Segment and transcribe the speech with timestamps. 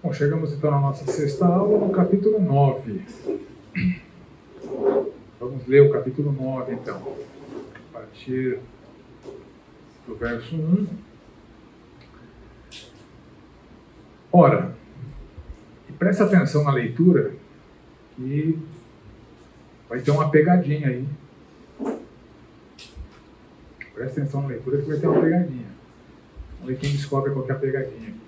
[0.00, 3.02] Bom, chegamos então na nossa sexta aula, no capítulo 9.
[5.40, 7.16] Vamos ler o capítulo 9, então,
[7.74, 8.60] a partir
[10.06, 10.86] do verso 1.
[14.30, 14.72] Ora,
[15.88, 17.32] e presta atenção na leitura,
[18.14, 18.56] que
[19.88, 21.08] vai ter uma pegadinha aí.
[23.92, 25.66] Presta atenção na leitura, que vai ter uma pegadinha.
[26.52, 28.27] Vamos ver quem descobre qual é a pegadinha aqui.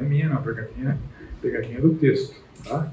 [0.00, 0.98] É minha, não, pegadinha,
[1.42, 2.36] pegadinha do texto.
[2.66, 2.92] Tá?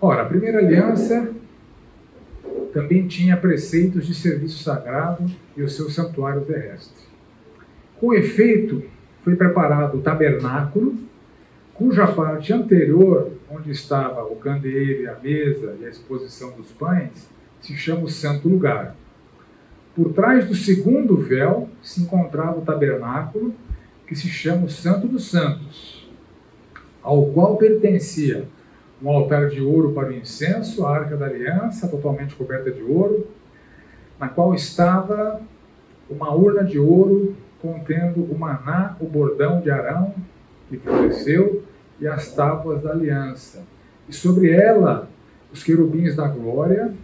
[0.00, 1.30] Ora, a primeira aliança
[2.72, 5.24] também tinha preceitos de serviço sagrado
[5.56, 7.04] e o seu santuário terrestre.
[8.00, 8.82] Com efeito,
[9.22, 10.98] foi preparado o tabernáculo,
[11.72, 17.28] cuja parte anterior, onde estava o candeeiro, a mesa e a exposição dos pães,
[17.60, 18.94] se chama o Santo Lugar.
[19.94, 23.54] Por trás do segundo véu se encontrava o tabernáculo,
[24.14, 26.08] que se chama o Santo dos Santos,
[27.02, 28.44] ao qual pertencia
[29.02, 33.26] um altar de ouro para o incenso, a arca da aliança, totalmente coberta de ouro,
[34.18, 35.42] na qual estava
[36.08, 40.14] uma urna de ouro contendo o maná, o bordão de Arão,
[40.68, 41.64] que floresceu,
[42.00, 43.64] e as tábuas da aliança.
[44.08, 45.08] E sobre ela,
[45.52, 46.94] os querubins da glória,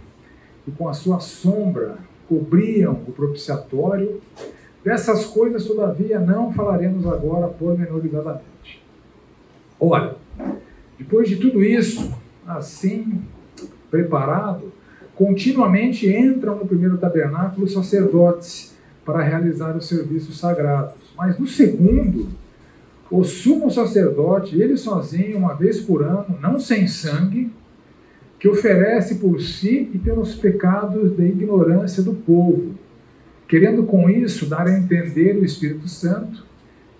[0.66, 1.97] e com a sua sombra
[2.28, 4.20] cobriam o propiciatório
[4.84, 8.83] Dessas coisas, todavia, não falaremos agora pormenorizadamente.
[9.78, 10.17] Ora,
[10.98, 12.14] depois de tudo isso,
[12.47, 13.22] assim
[13.91, 14.72] preparado,
[15.14, 20.94] continuamente entram no primeiro tabernáculo os sacerdotes para realizar os serviços sagrados.
[21.17, 22.28] Mas no segundo,
[23.11, 27.50] o sumo sacerdote, ele sozinho, uma vez por ano, não sem sangue,
[28.39, 32.75] que oferece por si e pelos pecados da ignorância do povo
[33.51, 36.47] querendo com isso dar a entender o Espírito Santo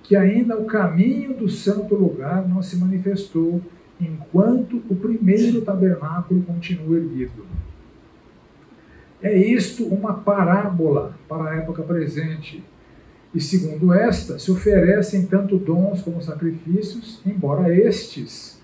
[0.03, 3.62] que ainda o caminho do santo lugar não se manifestou
[4.01, 7.47] enquanto o primeiro tabernáculo continua erguido.
[9.22, 12.65] É isto uma parábola para a época presente.
[13.33, 18.60] E segundo esta, se oferecem tanto dons como sacrifícios, embora estes,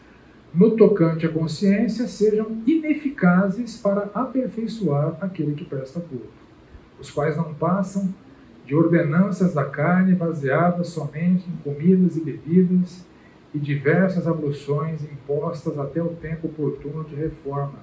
[0.52, 6.45] no tocante à consciência, sejam ineficazes para aperfeiçoar aquele que presta culto
[7.00, 8.12] os quais não passam
[8.64, 13.06] de ordenanças da carne baseadas somente em comidas e bebidas
[13.54, 17.78] e diversas abluções impostas até o tempo oportuno de reforma.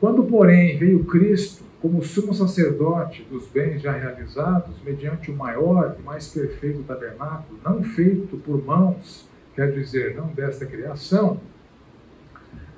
[0.00, 6.02] Quando, porém, veio Cristo como sumo sacerdote dos bens já realizados, mediante o maior e
[6.02, 11.40] mais perfeito tabernáculo, não feito por mãos, quer dizer, não desta criação,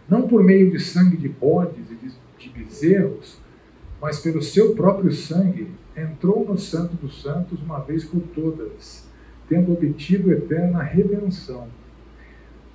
[0.08, 1.94] não por meio de sangue de bodes e
[2.38, 3.38] de bezerros,
[4.04, 5.66] mas pelo seu próprio sangue
[5.96, 9.08] entrou no Santo dos Santos uma vez por todas,
[9.48, 11.68] tendo obtido eterna redenção.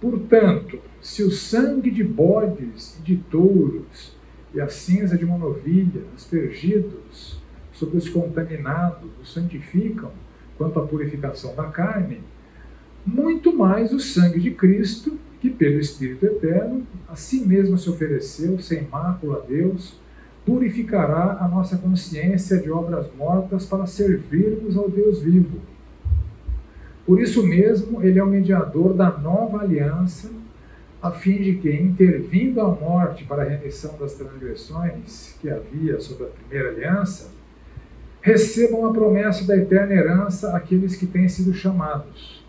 [0.02, 4.18] Portanto, se o sangue de bodes e de touros
[4.56, 7.40] e a cinza de uma novilha, aspergidos
[7.74, 10.12] sobre os contaminados, os santificam
[10.58, 12.24] quanto à purificação da carne,
[13.06, 18.58] muito mais o sangue de Cristo, que pelo Espírito Eterno, a si mesmo se ofereceu
[18.58, 20.00] sem mácula a Deus,
[20.46, 25.60] purificará a nossa consciência de obras mortas para servirmos ao Deus vivo.
[27.06, 30.30] Por isso mesmo, ele é o mediador da nova aliança,
[31.02, 36.26] a fim de que, intervindo a morte para a remissão das transgressões que havia sobre
[36.26, 37.32] a primeira aliança,
[38.22, 42.44] recebam a promessa da eterna herança aqueles que têm sido chamados.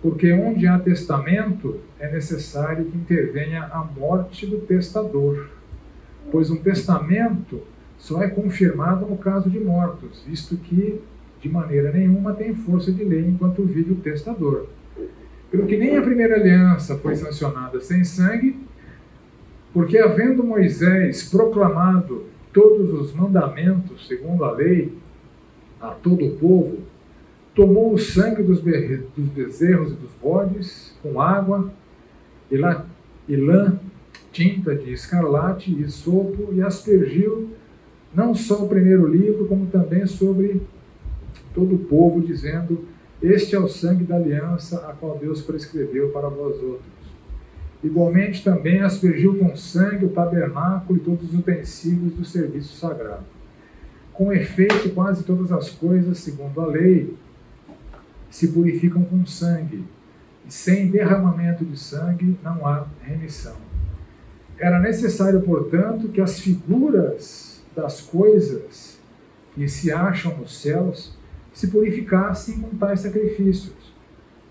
[0.00, 5.48] Porque onde há testamento, é necessário que intervenha a morte do testador
[6.30, 7.62] pois um testamento
[7.98, 11.00] só é confirmado no caso de mortos, visto que
[11.40, 14.66] de maneira nenhuma tem força de lei enquanto vive o testador.
[15.50, 18.58] Pelo que nem a primeira aliança foi sancionada sem sangue,
[19.72, 24.92] porque havendo Moisés proclamado todos os mandamentos segundo a lei
[25.80, 26.78] a todo o povo,
[27.54, 31.70] tomou o sangue dos, bezerros e dos bodes com água
[32.50, 32.56] e,
[33.36, 33.78] lã
[34.36, 37.48] tinta de escarlate e sopo e aspergiu
[38.14, 40.60] não só o primeiro livro, como também sobre
[41.54, 42.84] todo o povo, dizendo:
[43.22, 46.96] Este é o sangue da aliança a qual Deus prescreveu para vós outros.
[47.82, 53.24] Igualmente também aspergiu com sangue o tabernáculo e todos os utensílios do serviço sagrado.
[54.12, 57.14] Com efeito, quase todas as coisas, segundo a lei,
[58.30, 59.82] se purificam com sangue,
[60.46, 63.65] e sem derramamento de sangue não há remissão.
[64.58, 68.98] Era necessário, portanto, que as figuras das coisas
[69.54, 71.16] que se acham nos céus
[71.52, 73.94] se purificassem com tais sacrifícios.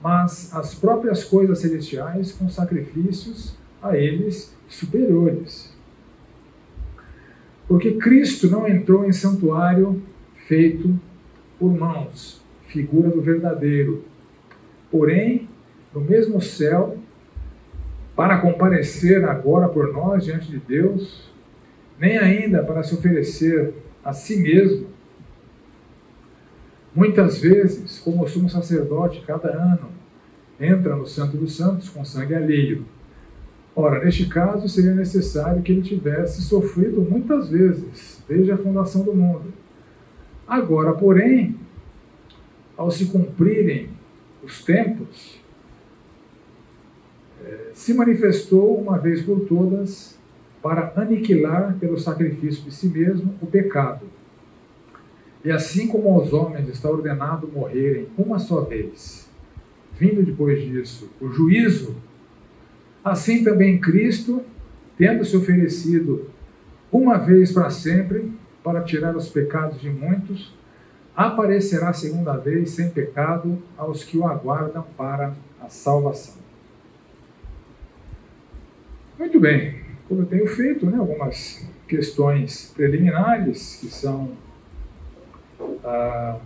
[0.06, 5.74] mas as próprias coisas celestiais com sacrifícios a eles superiores.
[7.68, 10.00] Porque Cristo não entrou em santuário
[10.48, 11.00] feito
[11.58, 14.04] por mãos, figura do verdadeiro,
[14.92, 15.50] porém,
[15.92, 17.00] no mesmo céu,
[18.16, 21.30] para comparecer agora por nós diante de Deus,
[22.00, 23.74] nem ainda para se oferecer
[24.04, 24.88] a si mesmo.
[26.94, 29.90] Muitas vezes, como o sumo sacerdote, cada ano,
[30.60, 32.86] entra no Santo dos Santos com sangue alheio.
[33.76, 39.14] Ora, neste caso, seria necessário que ele tivesse sofrido muitas vezes, desde a fundação do
[39.14, 39.54] mundo.
[40.48, 41.58] Agora, porém,
[42.78, 43.90] ao se cumprirem
[44.42, 45.44] os tempos,
[47.74, 50.18] se manifestou uma vez por todas
[50.62, 54.08] para aniquilar pelo sacrifício de si mesmo o pecado.
[55.44, 59.30] E assim como aos homens está ordenado morrerem uma só vez,
[59.94, 61.96] vindo depois disso o juízo,
[63.04, 64.42] assim também Cristo,
[64.98, 66.30] tendo se oferecido
[66.92, 68.32] uma vez para sempre
[68.64, 70.52] para tirar os pecados de muitos,
[71.16, 76.45] aparecerá segunda vez sem pecado aos que o aguardam para a salvação.
[79.18, 79.76] Muito bem,
[80.10, 84.32] como eu tenho feito, né, algumas questões preliminares que são
[85.86, 86.38] ah,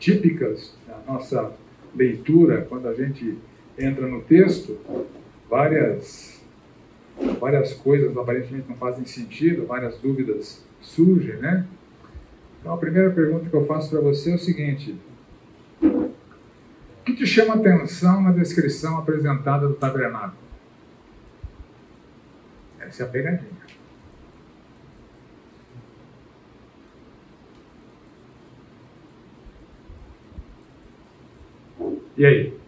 [0.00, 1.52] típicas da nossa
[1.94, 3.38] leitura quando a gente
[3.78, 4.76] entra no texto,
[5.48, 6.42] várias
[7.40, 11.66] várias coisas aparentemente não fazem sentido, várias dúvidas surgem, né?
[12.60, 14.96] Então, a primeira pergunta que eu faço para você é o seguinte:
[15.80, 16.10] o
[17.04, 20.47] que te chama atenção na descrição apresentada do tabernáculo?
[22.88, 23.50] Essa é a pegadinha.
[32.16, 32.58] E aí?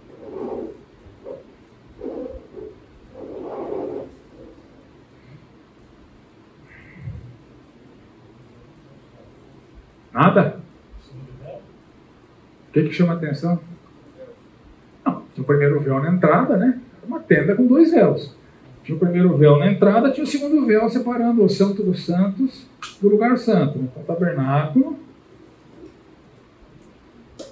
[10.12, 10.60] Nada?
[12.68, 13.58] O que, que chama atenção?
[15.04, 16.78] Não, tinha o primeiro véu na entrada, né?
[17.02, 18.38] Uma tenda com dois véus.
[18.90, 22.66] Tinha o primeiro véu na entrada, tinha o segundo véu separando o Santo dos Santos
[23.00, 23.78] do lugar santo.
[23.78, 24.98] Então, o tabernáculo,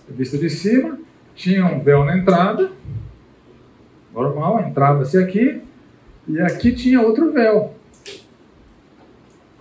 [0.09, 0.99] vista de cima,
[1.37, 2.73] tinha um véu na entrada,
[4.13, 5.63] normal, entrava-se aqui,
[6.27, 7.73] e aqui tinha outro véu.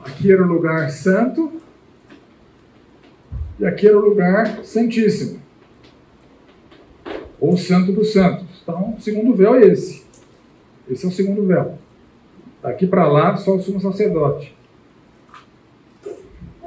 [0.04, 1.62] Aqui era o lugar santo,
[3.60, 5.40] e aqui era o lugar santíssimo,
[7.40, 8.48] ou santo dos santos.
[8.64, 10.06] Então, o segundo véu é esse.
[10.89, 11.78] Esse é o segundo véu.
[12.62, 14.56] Daqui para lá, só o sumo sacerdote.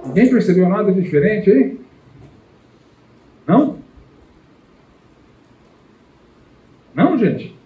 [0.07, 1.81] Ninguém percebeu nada diferente aí?
[3.47, 3.79] Não?
[6.95, 7.61] Não, gente?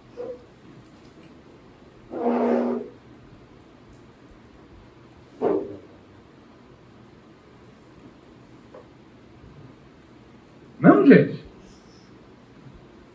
[11.05, 11.43] gente?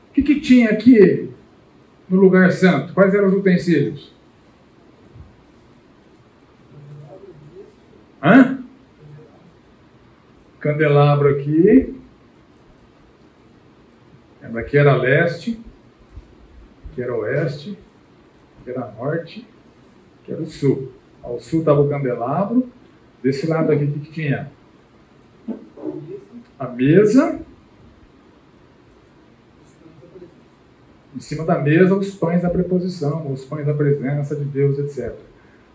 [0.08, 1.29] O que, que tinha aqui
[2.10, 2.92] no lugar santo?
[2.92, 4.12] Quais eram os utensílios?
[8.22, 8.58] Hã?
[10.58, 11.96] Candelabro aqui.
[14.52, 15.60] Aqui era leste,
[16.90, 17.78] aqui era oeste,
[18.60, 19.46] aqui era norte,
[20.20, 20.92] aqui era o sul.
[21.22, 22.68] Ao sul estava o candelabro.
[23.22, 24.50] Desse lado aqui, o que, que tinha?
[26.58, 27.40] A mesa
[31.20, 35.14] em cima da mesa os pães da preposição, os pães da presença de Deus, etc.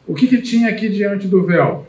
[0.08, 1.86] O que, que tinha aqui diante do véu?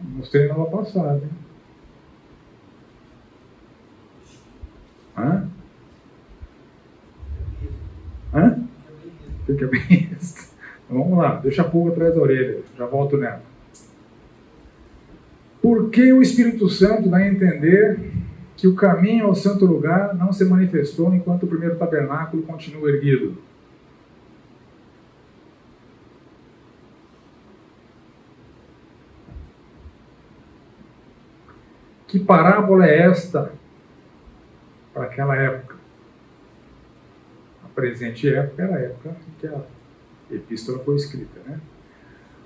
[0.00, 1.22] Mostrei na aula passada.
[5.18, 5.48] Hã?
[8.32, 8.68] Hã?
[9.46, 10.10] Fica bem.
[10.88, 13.51] Vamos lá, deixa a pulga atrás da orelha, já volto nela.
[15.62, 18.10] Por que o Espírito Santo dá a entender
[18.56, 23.38] que o caminho ao santo lugar não se manifestou enquanto o primeiro tabernáculo continua erguido?
[32.08, 33.52] Que parábola é esta
[34.92, 35.76] para aquela época?
[37.64, 39.62] A presente época era a época em que a
[40.30, 41.40] epístola foi escrita.
[41.46, 41.60] Né?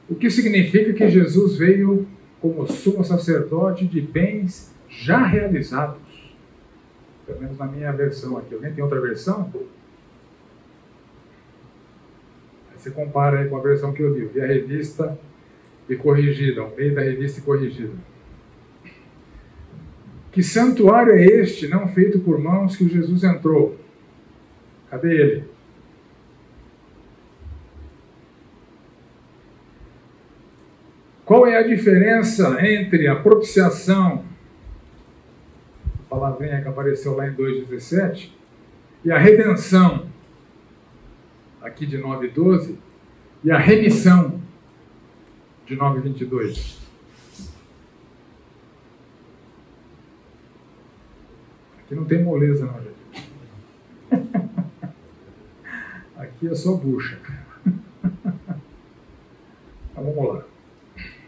[0.08, 2.06] O que significa que Jesus veio
[2.40, 6.00] como sumo sacerdote de bens já realizados.
[7.26, 8.54] Pelo menos na minha versão aqui.
[8.54, 9.50] Alguém tem outra versão?
[12.70, 14.26] Aí você compara aí com a versão que eu li.
[14.26, 15.18] Vi a revista
[15.88, 17.94] e corrigida, o meio da revista e corrigida.
[20.30, 23.76] Que santuário é este, não feito por mãos, que Jesus entrou?
[24.90, 25.55] Cadê ele?
[31.26, 34.24] Qual é a diferença entre a propiciação,
[35.84, 38.30] a palavrinha que apareceu lá em 2,17,
[39.04, 40.06] e a redenção,
[41.60, 42.76] aqui de 9,12,
[43.42, 44.40] e a remissão,
[45.66, 46.78] de 9,22?
[51.80, 53.30] Aqui não tem moleza, não, gente.
[56.16, 57.18] Aqui é só bucha.
[59.98, 60.45] Então vamos lá.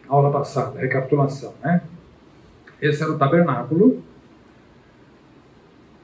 [0.09, 1.83] Aula passada, recapitulação, né?
[2.81, 4.03] Esse era o tabernáculo.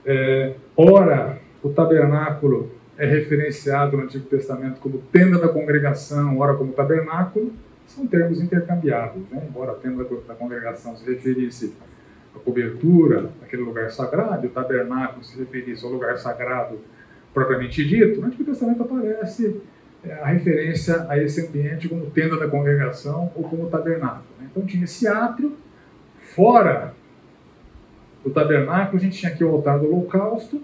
[0.04, 6.72] É, ora, o tabernáculo é referenciado no Antigo Testamento como tenda da congregação, ora como
[6.72, 7.52] tabernáculo,
[7.86, 9.42] são termos intercambiáveis, né?
[9.48, 11.74] embora a tenda da congregação se referisse
[12.34, 16.78] a cobertura, aquele lugar sagrado, e o tabernáculo se referisse ao lugar sagrado
[17.32, 19.60] propriamente dito, no Antigo Testamento aparece
[20.12, 24.24] a referência a esse ambiente como tenda da congregação ou como tabernáculo.
[24.38, 24.48] Né?
[24.50, 25.56] Então tinha esse átrio,
[26.34, 26.94] fora
[28.22, 30.62] do tabernáculo a gente tinha aqui o altar do holocausto,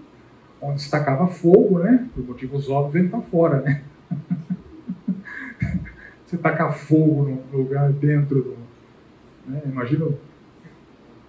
[0.61, 2.09] onde destacava fogo, né?
[2.15, 3.61] por motivos óbvios ele está fora.
[3.61, 3.83] Né?
[6.27, 8.57] Você tacar fogo no lugar dentro do...
[9.47, 9.63] Né?
[9.67, 10.07] Imagina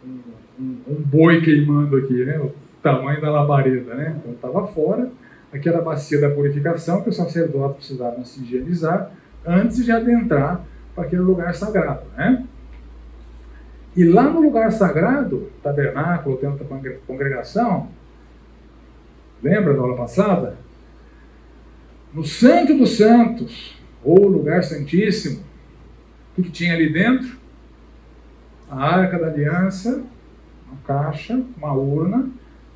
[0.06, 2.40] um, um, boi queimando aqui, né?
[2.40, 2.54] O
[2.84, 4.16] tamanho da labareda, né?
[4.18, 5.12] Então estava fora.
[5.54, 9.12] Aqui era a bacia da purificação que os sacerdotes precisavam se higienizar
[9.46, 10.64] antes de adentrar
[10.96, 12.46] para aquele lugar sagrado, né?
[13.96, 17.90] E lá no lugar sagrado, tabernáculo, templo da congregação,
[19.44, 20.56] lembra da aula passada?
[22.14, 25.44] No Santo dos Santos, ou lugar santíssimo,
[26.38, 27.42] o que tinha ali dentro?
[28.72, 30.02] a arca da aliança,
[30.66, 32.30] uma caixa, uma urna,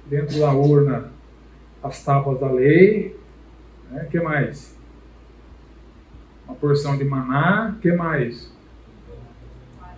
[0.06, 1.10] dentro da urna
[1.86, 3.16] as tábuas da lei,
[3.92, 4.08] né?
[4.10, 4.76] que mais?
[6.46, 8.52] Uma porção de maná, que mais?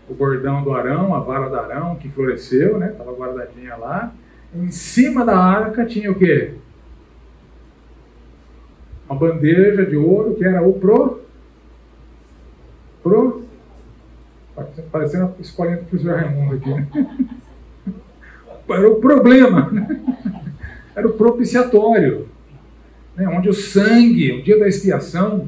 [0.10, 2.92] O bordão do Arão, a vara do Arão que floresceu, né?
[2.92, 4.14] Estava guardadinha lá.
[4.54, 6.56] Em cima da arca tinha o quê?
[9.10, 11.22] Uma bandeja de ouro que era o pro
[13.04, 13.46] pro
[14.92, 16.70] parecendo a escolinha do professor Raimundo aqui.
[16.70, 16.88] Né?
[18.70, 19.70] Era o problema.
[19.72, 20.47] Né?
[20.98, 22.28] Era o propiciatório.
[23.16, 23.30] Né?
[23.30, 25.48] Onde o sangue, o dia da expiação,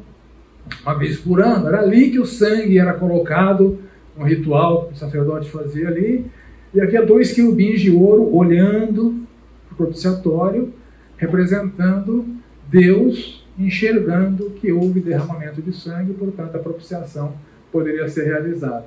[0.82, 3.80] uma vez por ano, era ali que o sangue era colocado,
[4.16, 6.24] um ritual que o sacerdote fazia ali.
[6.72, 9.26] E havia dois querubins de ouro olhando
[9.72, 10.72] o propiciatório,
[11.16, 12.24] representando
[12.68, 17.34] Deus enxergando que houve derramamento de sangue, portanto a propiciação
[17.72, 18.86] poderia ser realizada.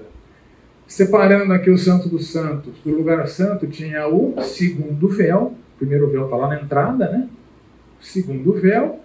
[0.88, 5.56] Separando aqui o Santo dos Santos do lugar santo, tinha o segundo véu.
[5.84, 7.28] Primeiro véu está lá na entrada, né?
[8.00, 9.02] Segundo véu.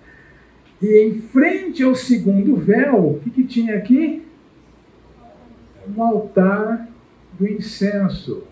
[0.80, 4.24] E em frente ao segundo véu, o que, que tinha aqui?
[5.88, 6.88] Um altar
[7.36, 8.44] do incenso.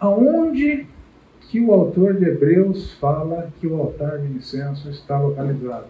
[0.00, 0.88] Aonde
[1.42, 5.86] que o autor de Hebreus fala que o altar do incenso está localizado?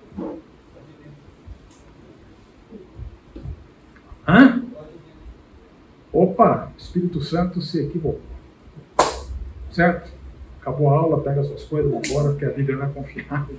[4.29, 4.63] Hã?
[6.13, 8.21] Opa, Espírito Santo se equivocou.
[9.71, 10.22] Certo?
[10.63, 13.57] Acabou a aula, pega suas coisas, vamos embora, porque a Bíblia não é confiável.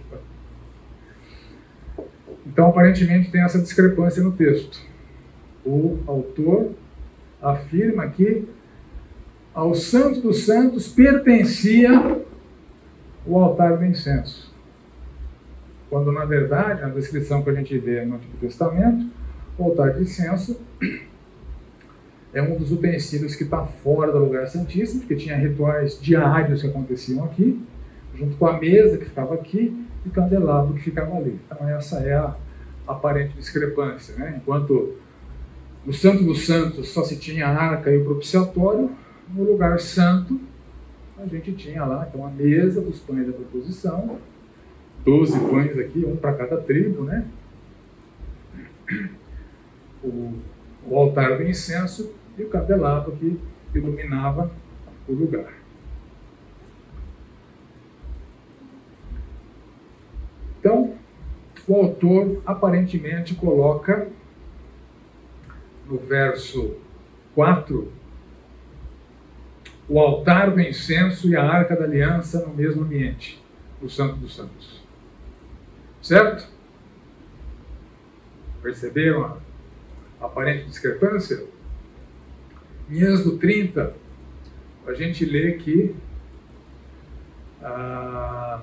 [2.48, 4.80] Então, aparentemente, tem essa discrepância no texto.
[5.66, 6.72] O autor
[7.42, 8.48] afirma que
[9.54, 12.22] ao Santo dos Santos pertencia
[13.26, 14.54] o altar do incenso.
[15.90, 19.08] Quando, na verdade, na descrição que a gente vê no Antigo Testamento,
[19.58, 20.60] o altar de incenso
[22.34, 26.68] é um dos utensílios que está fora do lugar santíssimo, porque tinha rituais diários que
[26.68, 27.62] aconteciam aqui,
[28.16, 31.40] junto com a mesa que ficava aqui e o candelabro que ficava ali.
[31.46, 32.36] Então essa é a
[32.88, 34.16] aparente discrepância.
[34.16, 34.40] Né?
[34.42, 34.96] Enquanto
[35.86, 38.90] no Santo dos Santos só se tinha a arca e o propiciatório,
[39.30, 40.40] no lugar santo
[41.18, 44.18] a gente tinha lá então, a mesa dos pães da proposição,
[45.06, 47.26] 12 pães aqui, um para cada tribo, né?
[50.04, 50.34] O,
[50.86, 53.40] o altar do incenso e o candelabro que
[53.74, 54.52] iluminava
[55.08, 55.54] o lugar.
[60.60, 60.96] Então,
[61.68, 64.08] o autor aparentemente coloca
[65.86, 66.78] no verso
[67.36, 67.92] 4
[69.88, 73.44] o altar do incenso e a arca da aliança no mesmo ambiente,
[73.82, 74.82] o Santo dos Santos.
[76.02, 76.48] Certo?
[78.62, 81.46] Perceberam a aparente discrepância?
[82.90, 83.94] Em Êxodo 30,
[84.86, 85.96] a gente lê que
[87.64, 88.60] Ah,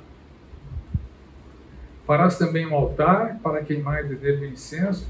[2.07, 5.09] farás também um altar para queimar nele o incenso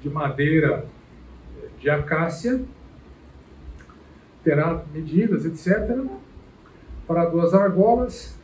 [0.00, 0.86] de madeira
[1.78, 2.62] de acácia,
[4.42, 6.06] terá medidas, etc.
[7.06, 8.38] Para duas argolas.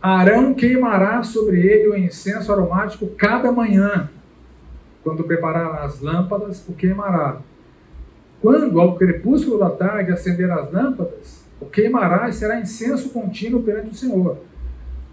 [0.00, 4.10] Arão queimará sobre ele o incenso aromático cada manhã.
[5.02, 7.40] Quando preparar as lâmpadas, o queimará.
[8.40, 13.90] Quando, ao crepúsculo da tarde, acender as lâmpadas, o queimará e será incenso contínuo perante
[13.90, 14.38] o Senhor.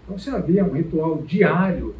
[0.04, 1.94] Então, se havia um ritual diário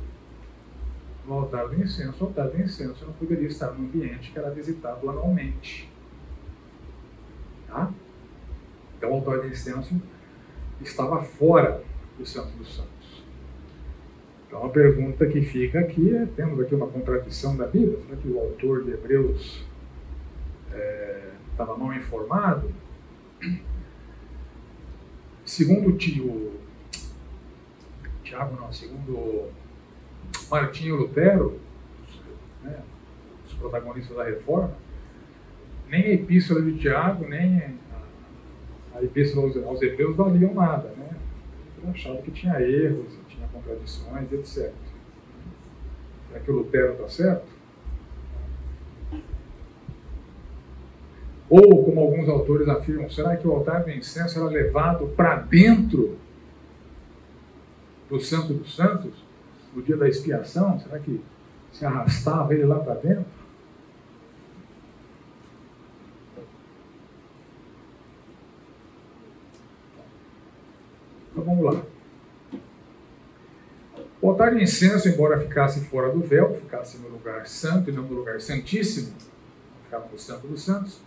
[1.26, 4.50] no altar do incenso, o altar do incenso não poderia estar no ambiente que era
[4.50, 5.90] visitado anualmente.
[7.66, 7.92] Tá?
[8.97, 10.00] Então, o altar do incenso
[10.80, 11.83] estava fora
[12.16, 13.25] do Santo dos Santos.
[14.47, 17.99] Então, a pergunta que fica aqui é: temos aqui uma contradição da Bíblia?
[18.06, 19.65] Será que o autor de Hebreus
[20.76, 22.73] é, estava mal informado?
[25.45, 26.56] Segundo o tio
[28.23, 29.50] Tiago, não, segundo
[30.50, 31.61] Martinho Lutero,
[32.62, 32.83] né,
[33.47, 34.76] os protagonistas da reforma,
[35.88, 37.78] nem a epístola de Tiago, nem
[38.95, 40.88] a, epístola aos, aos Hebreus valiam nada.
[40.88, 41.11] Né?
[41.78, 44.73] Ele achava que tinha erros, tinha contradições, etc.
[46.28, 47.56] Será que o Lutero está certo?
[51.49, 56.19] Ou, como alguns autores afirmam, será que o altar do incenso era levado para dentro
[58.11, 59.25] do Santo dos Santos,
[59.75, 60.79] no dia da expiação?
[60.81, 61.21] Será que
[61.73, 63.26] se arrastava ele lá para dentro?
[71.31, 71.83] Então vamos lá.
[74.21, 78.03] O altar de incenso, embora ficasse fora do véu, ficasse no lugar santo e não
[78.03, 79.15] no lugar santíssimo,
[80.12, 81.00] no Santo dos Santos,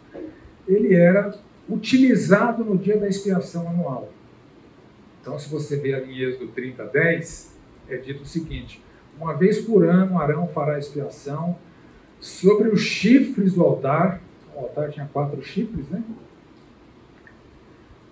[0.67, 1.33] ele era
[1.67, 4.12] utilizado no dia da expiação anual.
[5.21, 7.55] Então, se você ver ali em Êxodo 30, 10,
[7.89, 8.83] é dito o seguinte:
[9.20, 11.57] Uma vez por ano Arão fará expiação
[12.20, 14.22] sobre os chifres do altar.
[14.55, 16.03] O altar tinha quatro chifres, né?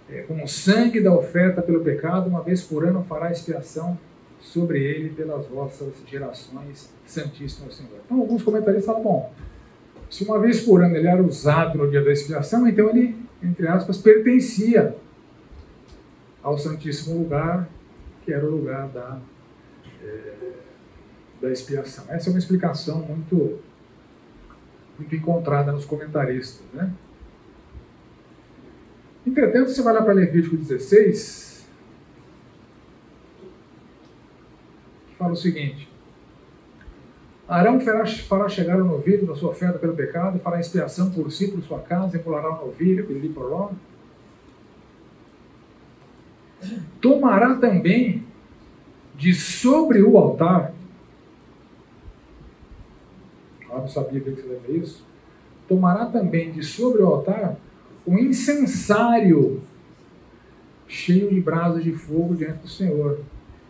[0.09, 3.99] É, com o sangue da oferta pelo pecado, uma vez por ano fará expiação
[4.39, 7.99] sobre ele pelas vossas gerações, Santíssimo Senhor.
[8.05, 9.33] Então, alguns comentaristas falam: bom,
[10.09, 13.67] se uma vez por ano ele era usado no dia da expiação, então ele, entre
[13.67, 14.95] aspas, pertencia
[16.41, 17.67] ao Santíssimo Lugar,
[18.23, 19.19] que era o lugar da,
[20.01, 20.33] é,
[21.41, 22.05] da expiação.
[22.09, 23.59] Essa é uma explicação muito,
[24.97, 26.65] muito encontrada nos comentaristas.
[26.73, 26.91] Né?
[29.25, 31.67] Entretanto, você vai lá para Levítico 16,
[35.09, 35.89] que fala o seguinte:
[37.47, 41.63] Arão fará chegar o novilho da sua oferta pelo pecado, fará expiação por si, por
[41.63, 43.71] sua casa, empolará o novilho, pirili poró,
[46.99, 48.25] tomará também
[49.15, 50.73] de sobre o altar.
[53.71, 55.05] Ah, não sabia que você leva isso.
[55.67, 57.55] Tomará também de sobre o altar
[58.05, 59.61] um incensário
[60.87, 63.19] cheio de brasas de fogo diante do Senhor,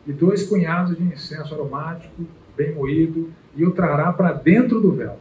[0.05, 2.25] e dois punhados de incenso aromático,
[2.57, 5.17] bem moído, e o trará para dentro do véu.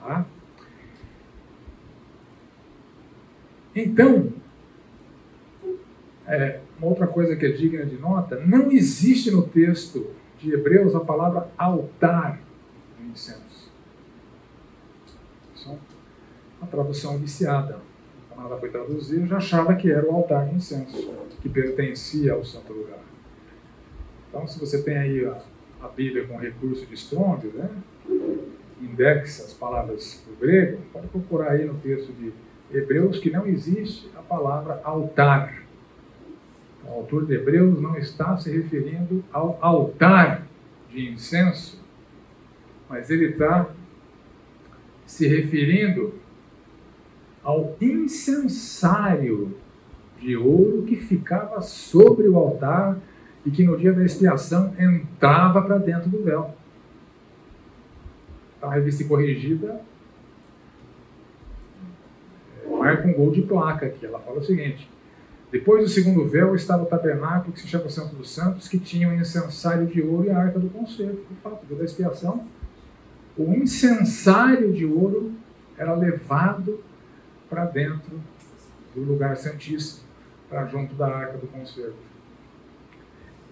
[0.00, 0.26] Tá?
[3.74, 4.32] Então,
[6.26, 10.94] é, uma outra coisa que é digna de nota, não existe no texto de Hebreus
[10.94, 12.40] a palavra altar
[12.98, 13.72] do incenso.
[15.54, 15.76] Isso é
[16.60, 17.78] uma tradução viciada.
[18.28, 22.32] Quando ela foi traduzida, eu já achava que era o altar de incenso, que pertencia
[22.32, 22.98] ao santo lugar.
[24.32, 25.38] Então, se você tem aí a,
[25.82, 27.68] a Bíblia com recurso de Strong, né?
[28.80, 32.32] indexa as palavras do grego, pode procurar aí no texto de
[32.74, 35.62] Hebreus que não existe a palavra altar.
[36.88, 40.46] O autor de Hebreus não está se referindo ao altar
[40.88, 41.78] de incenso,
[42.88, 43.68] mas ele está
[45.04, 46.14] se referindo
[47.44, 49.54] ao incensário
[50.18, 52.98] de ouro que ficava sobre o altar
[53.44, 56.54] e que no dia da expiação entrava para dentro do véu.
[58.60, 59.80] A revista corrigida
[62.82, 64.04] marca um gol de placa aqui.
[64.04, 64.90] Ela fala o seguinte:
[65.50, 69.08] depois do segundo véu estava o tabernáculo que se chama Santo dos Santos, que tinha
[69.08, 71.22] o incensário de ouro e a arca do concerto.
[71.28, 72.44] De fato, da expiação,
[73.36, 75.32] o incensário de ouro
[75.78, 76.82] era levado
[77.48, 78.20] para dentro
[78.94, 80.04] do lugar santíssimo,
[80.48, 82.11] para junto da arca do concerto.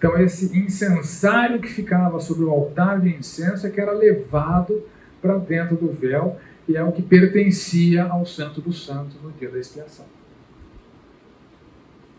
[0.01, 4.83] Então, esse incensário que ficava sobre o altar de incenso é que era levado
[5.21, 9.51] para dentro do véu e é o que pertencia ao Santo dos Santos no dia
[9.51, 10.07] da expiação.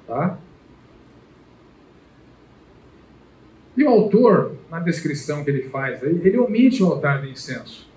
[0.07, 0.39] Tá?
[3.77, 7.91] E o autor, na descrição que ele faz ele omite o altar de incenso.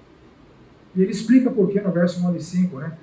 [0.95, 2.98] E ele explica por que no verso 9 e 5, né?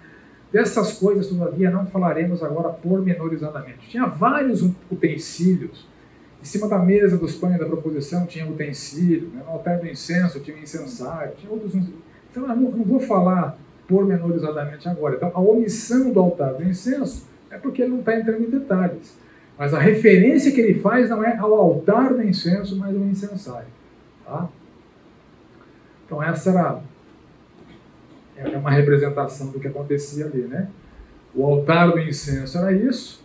[0.50, 3.88] Dessas coisas, todavia, não falaremos agora pormenorizadamente.
[3.88, 5.91] Tinha vários utensílios.
[6.42, 9.30] Em cima da mesa dos pães da proposição tinha utensílio.
[9.32, 9.42] Né?
[9.46, 11.34] No altar do incenso tinha incensário.
[11.36, 11.72] Tinha outros.
[11.72, 15.14] Então, eu não, vou falar pormenorizadamente agora.
[15.14, 19.16] Então, a omissão do altar do incenso é porque ele não está entrando em detalhes.
[19.56, 23.68] Mas a referência que ele faz não é ao altar do incenso, mas ao incensário.
[24.24, 24.48] Tá?
[26.04, 26.82] Então, essa era
[28.36, 30.68] é uma representação do que acontecia ali, né?
[31.34, 33.22] O altar do incenso era isso.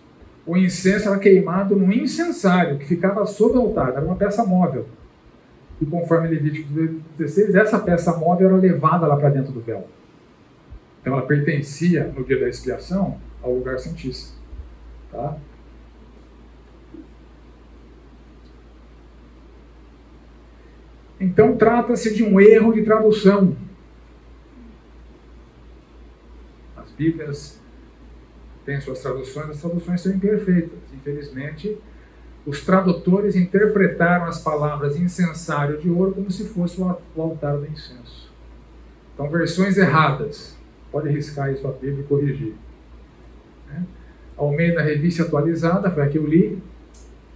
[0.48, 4.88] O incenso era queimado no incensário, que ficava sobre o altar, era uma peça móvel.
[5.82, 6.74] E conforme Levítico
[7.18, 9.86] 16, essa peça móvel era levada lá para dentro do véu.
[11.02, 14.38] Então ela pertencia, no dia da expiação, ao lugar santíssimo.
[15.12, 15.38] Tá?
[21.20, 23.54] Então trata-se de um erro de tradução.
[26.78, 27.60] As Bíblias
[28.68, 30.78] têm suas traduções, as traduções são imperfeitas.
[30.94, 31.78] Infelizmente,
[32.46, 38.30] os tradutores interpretaram as palavras incensário de ouro como se fosse o altar do incenso.
[39.14, 40.58] Então, versões erradas.
[40.92, 42.56] Pode riscar aí sua Bíblia e corrigir.
[43.70, 43.86] Né?
[44.36, 46.62] Almeida Revista Atualizada, foi a que eu li,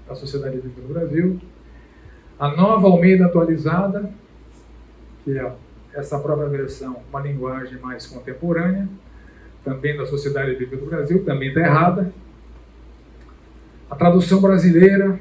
[0.07, 1.39] da Sociedade Bíblica do Brasil.
[2.37, 4.11] A nova Almeida Atualizada,
[5.23, 5.51] que é
[5.93, 8.87] essa própria versão, uma linguagem mais contemporânea,
[9.63, 12.13] também da Sociedade Bíblica do Brasil, também está errada.
[13.89, 15.19] A tradução brasileira,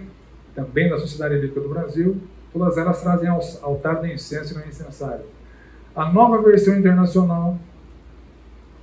[0.55, 2.17] também da Sociedade Bíblica do Brasil,
[2.53, 5.25] todas elas trazem altar do incenso e não incensário.
[5.95, 7.59] A nova versão internacional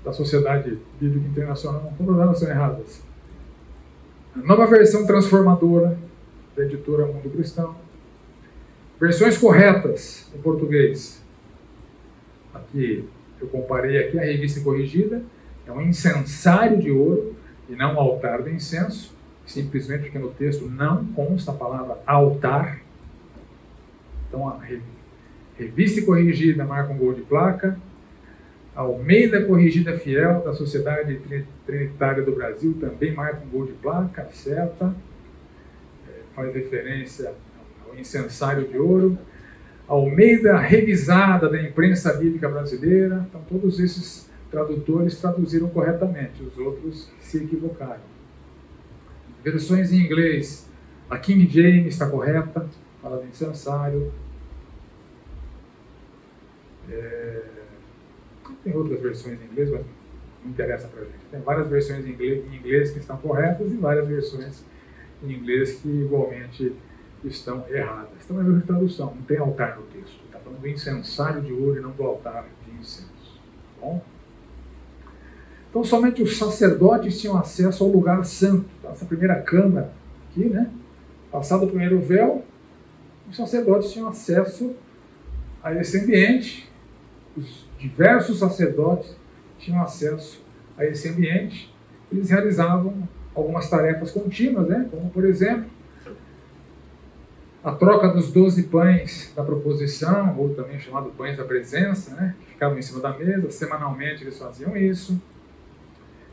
[0.03, 3.01] da Sociedade Bíblica Internacional, todas elas são erradas.
[4.35, 5.97] A nova versão transformadora
[6.55, 7.75] da editora Mundo Cristão.
[8.99, 11.23] Versões corretas em português.
[12.53, 13.07] Aqui
[13.39, 15.21] eu comparei aqui a revista corrigida,
[15.67, 17.35] é um incensário de ouro
[17.69, 22.81] e não um altar de incenso simplesmente porque no texto não consta a palavra altar.
[24.27, 24.59] Então, a
[25.57, 27.79] revista corrigida marca um gol de placa.
[28.75, 31.19] A Almeida Corrigida Fiel, da Sociedade
[31.65, 34.93] Trinitária do Brasil, também marca um gol de placa, certa.
[36.07, 37.33] É, faz referência
[37.87, 39.17] ao incensário de ouro.
[39.87, 43.25] A Almeida Revisada da Imprensa Bíblica Brasileira.
[43.29, 48.01] Então, todos esses tradutores traduziram corretamente, os outros se equivocaram.
[49.43, 50.69] Versões em inglês.
[51.09, 52.67] A King James está correta,
[53.01, 54.11] fala de incensário.
[56.89, 57.43] É...
[58.63, 59.85] Tem outras versões em inglês, mas
[60.43, 61.17] não interessa para a gente.
[61.31, 64.65] Tem várias versões em inglês, em inglês que estão corretas e várias versões
[65.23, 66.75] em inglês que igualmente
[67.23, 68.11] estão erradas.
[68.23, 70.19] Então é uma tradução, não tem altar no texto.
[70.25, 73.39] Está falando do incensário de ouro e não do altar de incenso.
[73.79, 74.03] Tá bom?
[75.77, 79.93] Então, somente os sacerdotes tinham acesso ao lugar santo, essa primeira câmara
[80.27, 80.71] aqui, né?
[81.31, 82.43] Passado o primeiro véu,
[83.29, 84.75] os sacerdotes tinham acesso
[85.61, 86.67] a esse ambiente,
[87.37, 89.15] os diversos sacerdotes
[89.59, 90.43] tinham acesso
[90.75, 91.71] a esse ambiente,
[92.11, 94.87] eles realizavam algumas tarefas contínuas, né?
[94.89, 95.69] como por exemplo,
[97.63, 102.33] a troca dos doze pães da proposição, ou também chamado pães da presença, né?
[102.39, 105.21] que ficavam em cima da mesa, semanalmente eles faziam isso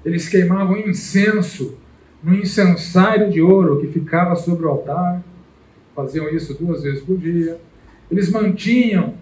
[0.05, 1.79] eles queimavam incenso
[2.23, 5.23] no incensário de ouro que ficava sobre o altar,
[5.95, 7.61] faziam isso duas vezes por dia.
[8.11, 9.15] Eles mantinham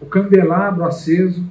[0.00, 1.42] o candelabro aceso,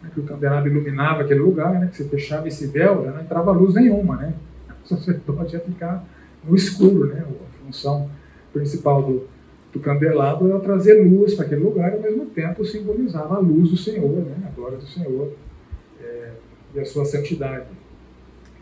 [0.00, 3.20] né, que o candelabro iluminava aquele lugar, né, que você fechava esse véu, já não
[3.20, 4.34] entrava luz nenhuma, né?
[4.84, 6.02] O sacerdote ia ficar
[6.42, 7.22] no escuro, né?
[7.22, 8.08] A função
[8.52, 9.28] principal do,
[9.70, 13.70] do candelabro era trazer luz para aquele lugar e ao mesmo tempo simbolizava a luz
[13.70, 14.34] do Senhor, né?
[14.46, 15.32] a glória do Senhor
[16.00, 16.30] é,
[16.74, 17.66] e a sua santidade.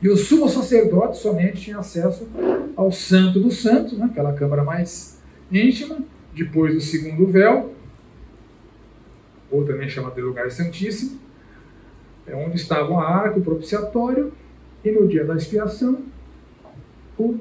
[0.06, 2.28] E o sumo sacerdote somente tinha acesso
[2.76, 5.98] ao Santo dos Santos, né, aquela câmara mais íntima,
[6.32, 7.74] depois do segundo véu,
[9.50, 11.18] ou também chamado de lugar santíssimo,
[12.24, 14.32] é onde estavam a arca, o propiciatório,
[14.84, 16.04] e no dia da expiação,
[17.18, 17.40] o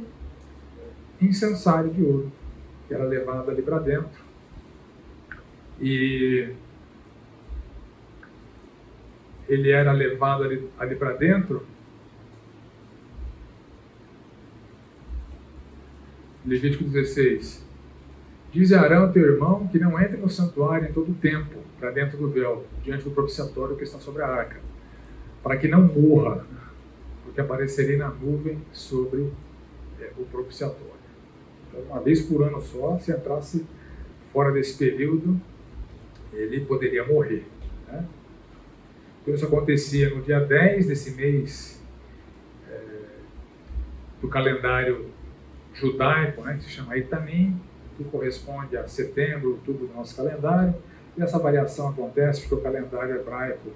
[1.22, 2.32] incensário de ouro,
[2.88, 4.24] que era levado ali para dentro.
[5.80, 6.50] E
[9.48, 11.75] ele era levado ali, ali para dentro
[16.46, 17.66] Levítico 16.
[18.52, 21.90] Diz a Arão, teu irmão, que não entre no santuário em todo o tempo, para
[21.90, 24.62] dentro do véu, diante do propiciatório que está sobre a arca,
[25.42, 26.46] para que não morra,
[27.24, 29.32] porque aparecerei na nuvem sobre
[30.00, 30.94] é, o propiciatório.
[31.68, 33.66] Então, uma vez por ano só, se entrasse
[34.32, 35.42] fora desse período,
[36.32, 37.44] ele poderia morrer.
[37.88, 38.06] Né?
[39.24, 41.82] Então, isso acontecia no dia 10 desse mês
[42.70, 42.80] é,
[44.22, 45.15] do calendário
[45.76, 47.60] judaico, né, que se chama Itanim,
[47.98, 50.76] que corresponde a setembro, outubro do nosso calendário.
[51.18, 53.70] E essa variação acontece porque o calendário hebraico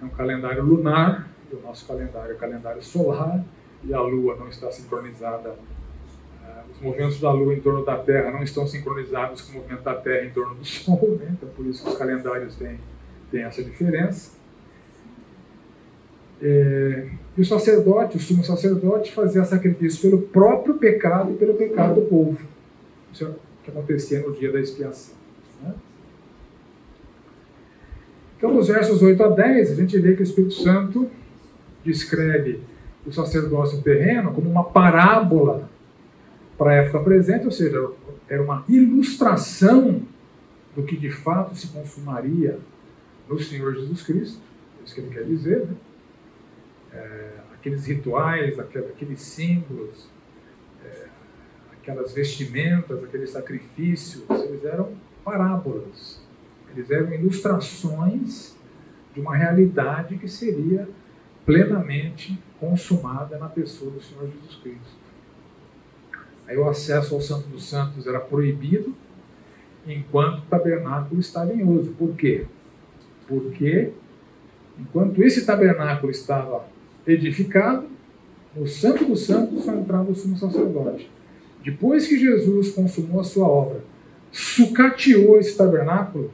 [0.00, 3.44] é um calendário lunar, e o nosso calendário é o calendário solar,
[3.82, 5.50] e a Lua não está sincronizada.
[5.50, 9.82] Uh, os movimentos da Lua em torno da Terra não estão sincronizados com o movimento
[9.82, 11.28] da Terra em torno do Sol, né?
[11.36, 12.78] então por isso que os calendários têm,
[13.30, 14.39] têm essa diferença.
[16.42, 22.00] É, e o sacerdote, o sumo sacerdote, fazia sacrifício pelo próprio pecado e pelo pecado
[22.00, 22.38] do povo.
[23.12, 25.14] Isso é o que acontecia no dia da expiação.
[25.62, 25.74] Né?
[28.36, 31.10] Então, nos versos 8 a 10, a gente vê que o Espírito Santo
[31.84, 32.60] descreve
[33.06, 35.68] o sacerdócio terreno como uma parábola
[36.56, 37.86] para a época presente, ou seja,
[38.28, 40.02] era uma ilustração
[40.76, 42.58] do que de fato se consumaria
[43.28, 44.40] no Senhor Jesus Cristo.
[44.80, 45.74] É isso que ele quer dizer, né?
[46.92, 50.08] É, aqueles rituais, aqueles símbolos,
[50.84, 51.06] é,
[51.72, 54.92] aquelas vestimentas, aqueles sacrifícios, eles eram
[55.24, 56.20] parábolas,
[56.72, 58.56] eles eram ilustrações
[59.14, 60.88] de uma realidade que seria
[61.44, 65.00] plenamente consumada na pessoa do Senhor Jesus Cristo.
[66.46, 68.94] Aí o acesso ao Santo dos Santos era proibido
[69.86, 71.92] enquanto o tabernáculo estava em uso.
[71.92, 72.46] Por quê?
[73.26, 73.92] Porque
[74.78, 76.64] enquanto esse tabernáculo estava
[77.12, 77.86] edificado,
[78.54, 81.10] no Santo dos Santos só entrava o sumo sacerdote.
[81.64, 83.80] Depois que Jesus consumou a sua obra,
[84.32, 86.30] sucateou esse tabernáculo,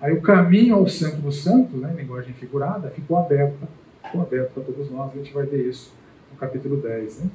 [0.00, 3.68] aí o caminho ao Santo dos Santos, né, em linguagem figurada, ficou aberto
[4.02, 5.92] ficou aberto para todos nós, a gente vai ver isso
[6.30, 7.30] no capítulo 10, né?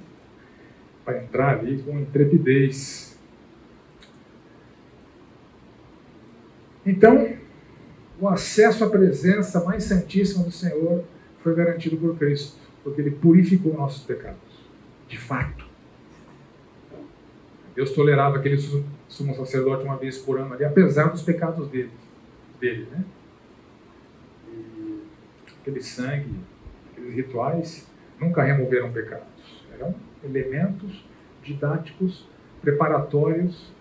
[1.03, 3.17] para entrar ali com intrepidez.
[6.85, 7.33] Então,
[8.19, 11.03] o acesso à presença mais santíssima do Senhor
[11.43, 14.37] foi garantido por Cristo, porque Ele purificou nossos pecados,
[15.07, 15.65] de fato.
[17.75, 18.57] Deus tolerava aquele
[19.07, 21.91] sumo sacerdote uma vez por ano ali, apesar dos pecados dele,
[22.59, 23.03] dele né?
[24.51, 25.01] E
[25.61, 26.39] aquele sangue
[26.97, 27.87] aqueles rituais
[28.19, 29.27] nunca removeram pecados.
[29.73, 31.05] Eram elementos
[31.43, 32.27] didáticos,
[32.61, 33.71] preparatórios,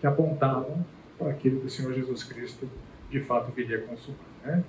[0.00, 0.84] que apontavam
[1.18, 2.68] para aquilo que o Senhor Jesus Cristo
[3.10, 4.18] de fato viria consumar.
[4.44, 4.64] Né?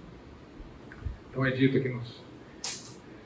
[1.38, 2.20] Então é dito aqui nos,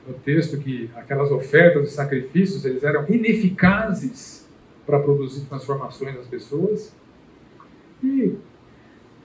[0.06, 4.46] no texto que aquelas ofertas e sacrifícios eles eram ineficazes
[4.84, 6.94] para produzir transformações nas pessoas.
[8.04, 8.36] E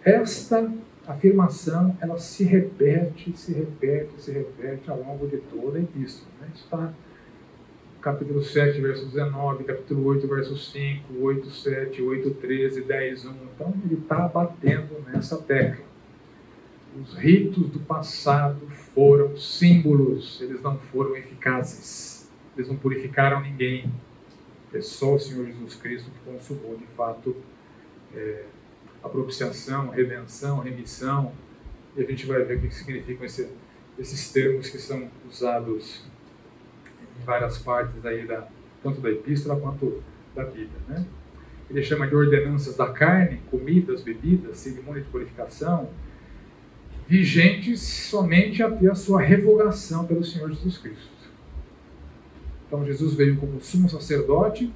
[0.06, 0.72] esta
[1.06, 6.32] afirmação ela se repete, se repete, se repete ao longo de toda a epístola.
[6.40, 6.48] Né?
[6.56, 6.94] Está
[8.00, 13.34] capítulo 7, verso 19, capítulo 8, verso 5, 8, 7, 8, 13, 10, 1.
[13.54, 15.87] Então ele está batendo nessa tecla.
[17.02, 22.30] Os ritos do passado foram símbolos, eles não foram eficazes.
[22.56, 23.92] Eles não purificaram ninguém.
[24.74, 27.36] É só o Senhor Jesus Cristo que consumou de fato
[28.16, 28.46] é,
[29.04, 31.34] a propiciação, redenção, remissão,
[31.96, 33.50] e a gente vai ver o que significam esse,
[33.98, 36.04] esses termos que são usados
[37.20, 38.48] em várias partes aí da,
[38.82, 40.04] tanto da epístola quanto
[40.36, 40.80] da Bíblia.
[40.88, 41.06] Né?
[41.70, 45.90] Ele chama de ordenanças da carne, comidas, bebidas, cerimônia de purificação,
[47.08, 51.18] vigentes somente até a sua revogação pelo Senhor Jesus Cristo.
[52.68, 54.74] Então Jesus veio como sumo sacerdote,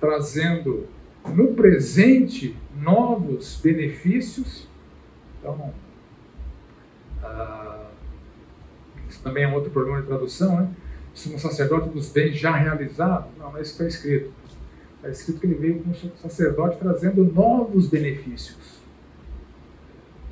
[0.00, 0.86] trazendo
[1.34, 4.68] no presente novos benefícios.
[5.40, 5.74] Então,
[7.22, 7.88] ah,
[9.08, 10.70] isso também é um outro problema de tradução, né?
[11.12, 13.26] Sumo sacerdote dos bens já realizados.
[13.36, 14.32] Não, não é isso que está escrito.
[14.96, 18.77] Está escrito que ele veio como sacerdote trazendo novos benefícios,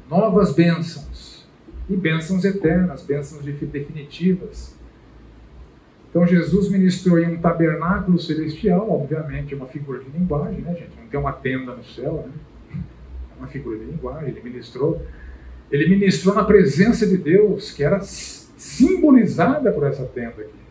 [0.08, 1.46] novas bênçãos,
[1.88, 4.76] e bênçãos eternas, bênçãos definitivas
[6.16, 10.96] então Jesus ministrou em um tabernáculo celestial, obviamente é uma figura de linguagem, né, gente?
[10.98, 12.80] Não tem uma tenda no céu, né?
[13.34, 14.30] É uma figura de linguagem.
[14.30, 15.04] Ele ministrou,
[15.70, 20.65] ele ministrou na presença de Deus, que era simbolizada por essa tenda aqui.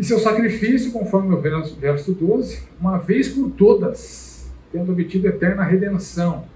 [0.00, 6.48] E seu sacrifício, conforme o verso 12, uma vez por todas, tendo obtido eterna redenção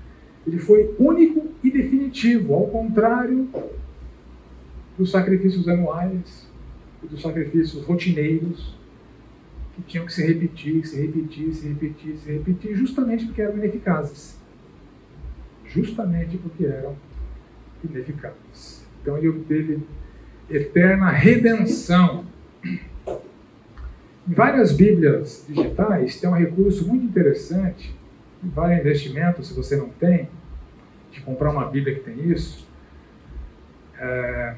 [0.46, 3.48] ele foi único e definitivo, ao contrário
[4.96, 6.48] dos sacrifícios anuais
[7.02, 8.76] e dos sacrifícios rotineiros,
[9.74, 14.38] que tinham que se repetir, se repetir, se repetir, se repetir, justamente porque eram ineficazes.
[15.64, 16.94] Justamente porque eram
[17.82, 18.86] ineficazes.
[19.02, 19.80] Então ele obteve
[20.48, 22.26] eterna redenção.
[24.26, 27.94] Em várias Bíblias digitais tem um recurso muito interessante,
[28.42, 30.28] vale investimento se você não tem,
[31.10, 32.66] de comprar uma Bíblia que tem isso,
[33.98, 34.56] é,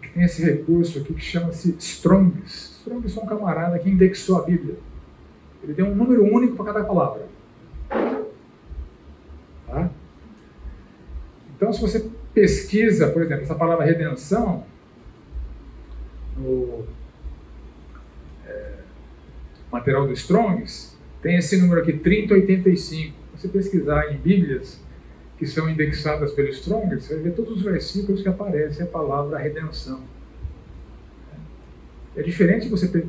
[0.00, 2.78] que tem esse recurso aqui que chama-se Strongs.
[2.78, 4.76] Strongs é um camarada que indexou a Bíblia.
[5.62, 7.26] Ele deu um número único para cada palavra.
[9.66, 9.90] Tá?
[11.56, 14.64] Então, se você pesquisa, por exemplo, essa palavra redenção
[16.36, 16.86] no
[19.70, 23.16] material do Strongs, tem esse número aqui, 3085.
[23.36, 24.80] Se você pesquisar em Bíblias
[25.36, 29.38] que são indexadas pelo Strongs, você vai ver todos os versículos que aparecem a palavra
[29.38, 30.02] redenção.
[32.16, 33.06] É diferente você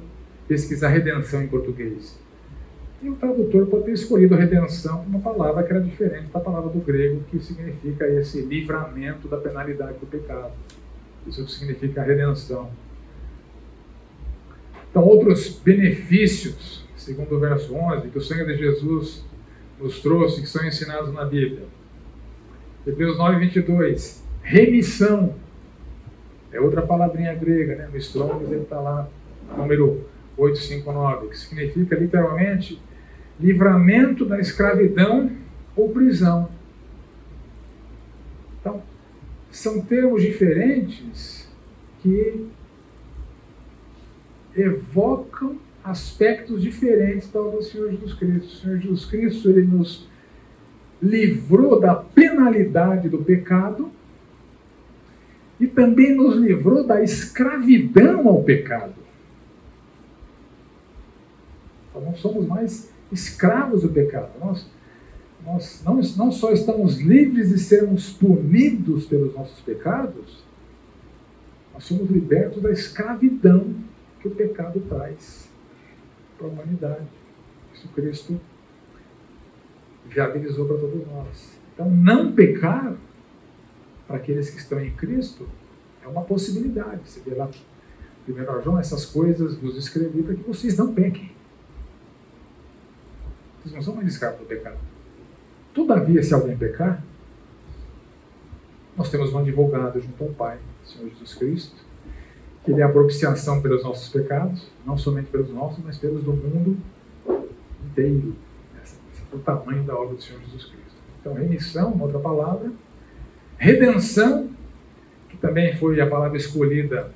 [0.47, 2.19] pesquisar redenção em português.
[3.01, 6.69] E o tradutor pode ter escolhido redenção como uma palavra que era diferente da palavra
[6.69, 10.51] do grego, que significa esse livramento da penalidade do pecado.
[11.25, 12.69] Isso significa a redenção.
[14.89, 19.23] Então, outros benefícios, segundo o verso 11, que o sangue de Jesus
[19.79, 21.65] nos trouxe, que são ensinados na Bíblia.
[22.85, 24.23] Hebreus 9, 22.
[24.41, 25.35] Remissão.
[26.51, 27.89] É outra palavrinha grega, né?
[27.91, 29.07] No Strong ele está lá,
[29.55, 32.81] número 859, que significa literalmente
[33.39, 35.31] livramento da escravidão
[35.75, 36.49] ou prisão.
[38.59, 38.81] Então,
[39.51, 41.47] são termos diferentes
[42.01, 42.47] que
[44.59, 48.47] evocam aspectos diferentes da do Senhor Jesus Cristo.
[48.47, 50.07] O Senhor Jesus Cristo ele nos
[51.01, 53.89] livrou da penalidade do pecado
[55.59, 58.93] e também nos livrou da escravidão ao pecado.
[61.89, 64.31] Então não somos mais escravos do pecado.
[64.39, 64.69] Nós,
[65.45, 65.95] nós não,
[66.25, 70.43] não só estamos livres de sermos punidos pelos nossos pecados,
[71.73, 73.73] nós somos libertos da escravidão
[74.19, 75.49] que o pecado traz
[76.37, 77.07] para a humanidade.
[77.73, 78.39] Isso Cristo
[80.05, 81.59] viabilizou para todos nós.
[81.73, 82.95] Então, não pecar
[84.07, 85.47] para aqueles que estão em Cristo
[86.03, 87.09] é uma possibilidade.
[87.09, 87.49] Você vê lá,
[88.27, 91.31] 1 João, essas coisas vos escrevi para que vocês não pequem.
[93.59, 94.77] Vocês não são mais escravos do pecado.
[95.73, 97.03] Todavia, se alguém pecar,
[98.97, 101.88] nós temos um advogado junto ao Pai, Senhor Jesus Cristo,
[102.63, 106.33] que ele é a propiciação pelos nossos pecados, não somente pelos nossos, mas pelos do
[106.33, 106.77] mundo
[107.85, 108.35] inteiro.
[108.83, 108.95] Esse
[109.31, 110.97] é o tamanho da obra do Senhor Jesus Cristo.
[111.19, 112.71] Então, remissão, outra palavra.
[113.57, 114.49] Redenção,
[115.29, 117.11] que também foi a palavra escolhida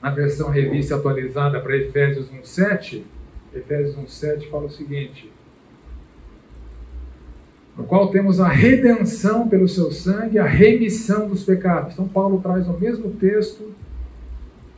[0.00, 3.02] na versão revista atualizada para Efésios 1,7.
[3.54, 5.32] Efésios 1,7 fala o seguinte:
[7.76, 11.94] no qual temos a redenção pelo seu sangue, a remissão dos pecados.
[11.94, 13.72] Então, Paulo traz no mesmo texto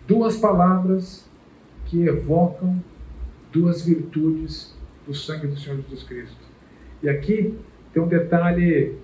[0.06, 1.28] duas palavras
[1.86, 2.82] que evocam
[3.52, 4.74] duas virtudes
[5.06, 6.46] do sangue do Senhor Jesus Cristo.
[7.02, 7.54] E aqui
[7.92, 8.94] tem um detalhe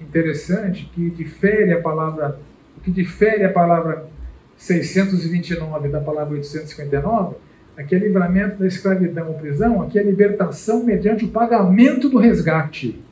[0.00, 2.40] interessante que difere a palavra,
[2.76, 4.08] o que difere a palavra
[4.56, 7.36] 629 da palavra 859
[7.80, 13.02] Aqui é livramento da escravidão ou prisão, aqui é libertação mediante o pagamento do resgate.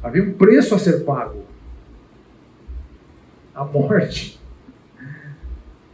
[0.00, 1.42] Havia um preço a ser pago.
[3.52, 4.40] A morte.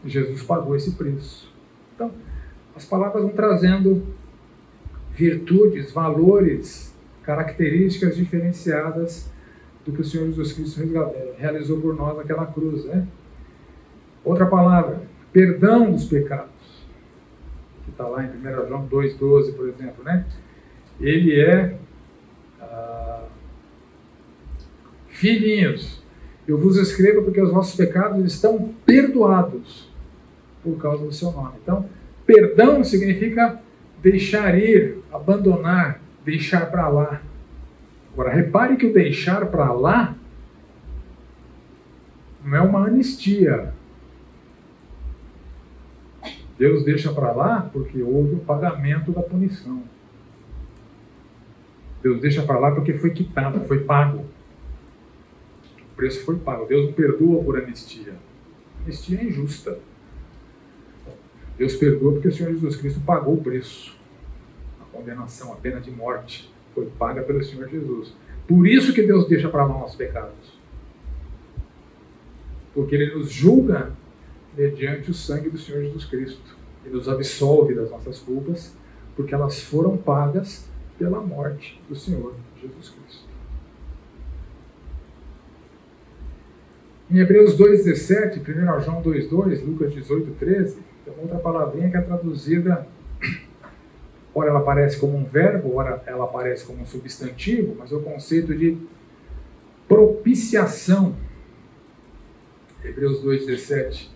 [0.05, 1.53] Jesus pagou esse preço.
[1.95, 2.11] Então,
[2.75, 4.07] as palavras vão trazendo
[5.13, 9.33] virtudes, valores, características diferenciadas
[9.85, 10.81] do que o Senhor Jesus Cristo
[11.37, 12.85] realizou por nós naquela cruz.
[12.85, 13.07] Né?
[14.25, 16.53] Outra palavra, perdão dos pecados
[17.85, 20.25] que está lá em 1 João 2,12, por exemplo, né?
[20.99, 21.77] Ele é
[22.61, 23.25] ah,
[25.09, 26.03] filhinhos.
[26.47, 29.94] Eu vos escrevo porque os vossos pecados estão perdoados
[30.65, 31.53] por causa do seu nome.
[31.63, 31.89] Então,
[32.27, 33.61] perdão significa
[34.03, 37.23] deixar ir, abandonar, deixar para lá.
[38.13, 40.17] Agora, repare que o deixar para lá
[42.43, 43.73] não é uma anistia,
[46.59, 49.83] Deus deixa para lá porque houve o pagamento da punição.
[52.03, 54.25] Deus deixa para lá porque foi quitado, foi pago.
[55.81, 56.67] O preço foi pago.
[56.67, 58.15] Deus não perdoa por anistia.
[58.83, 59.79] Anistia é injusta.
[61.57, 63.97] Deus perdoa porque o Senhor Jesus Cristo pagou o preço.
[64.81, 68.13] A condenação, a pena de morte foi paga pelo Senhor Jesus.
[68.47, 70.59] Por isso que Deus deixa para lá nossos pecados.
[72.75, 73.93] Porque Ele nos julga
[74.57, 76.57] mediante o sangue do Senhor Jesus Cristo.
[76.85, 78.77] E nos absolve das nossas culpas,
[79.17, 83.25] porque elas foram pagas pela morte do Senhor Jesus Cristo.
[87.11, 92.87] Em Hebreus 2,17, 1 João 2,2, Lucas 18,13, tem outra palavrinha que é traduzida,
[94.35, 98.03] ora ela aparece como um verbo, ora ela aparece como um substantivo, mas é o
[98.03, 98.79] conceito de
[99.87, 101.15] propiciação.
[102.83, 104.09] Hebreus 2,17.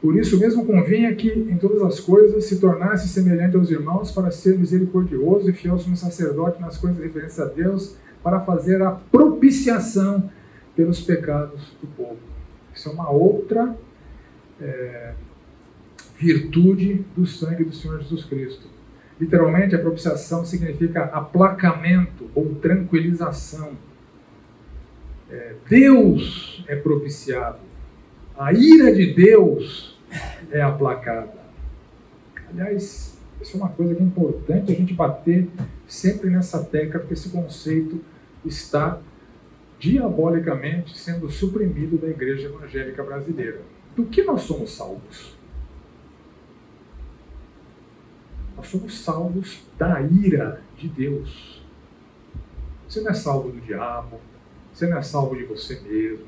[0.00, 4.30] Por isso mesmo convinha que em todas as coisas se tornasse semelhante aos irmãos para
[4.30, 10.30] ser misericordioso e fiel como sacerdote nas coisas referentes a Deus, para fazer a propiciação
[10.76, 12.18] pelos pecados do povo.
[12.74, 13.76] Isso é uma outra
[14.60, 15.14] é,
[16.18, 18.68] virtude do sangue do Senhor Jesus Cristo.
[19.20, 23.72] Literalmente, a propiciação significa aplacamento ou tranquilização.
[25.30, 27.58] É, Deus é propiciado.
[28.36, 29.98] A ira de Deus
[30.50, 31.44] é aplacada.
[32.48, 35.48] Aliás, isso é uma coisa que é importante a gente bater
[35.86, 38.00] sempre nessa tecla, porque esse conceito
[38.44, 39.00] está
[39.78, 43.60] diabolicamente sendo suprimido da igreja evangélica brasileira.
[43.94, 45.33] Do que nós somos salvos?
[48.64, 51.62] Nós somos salvos da ira de Deus.
[52.88, 54.18] Você não é salvo do diabo,
[54.72, 56.24] você não é salvo de você mesmo.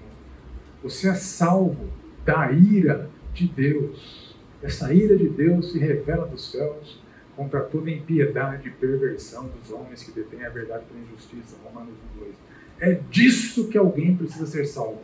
[0.82, 1.89] Você é salvo
[2.26, 4.37] da ira de Deus.
[4.62, 7.01] Essa ira de Deus se revela dos céus
[7.34, 11.57] contra toda impiedade e perversão dos homens que detêm a verdade pela injustiça.
[11.64, 12.34] Romanos 2.
[12.80, 15.01] É disso que alguém precisa ser salvo.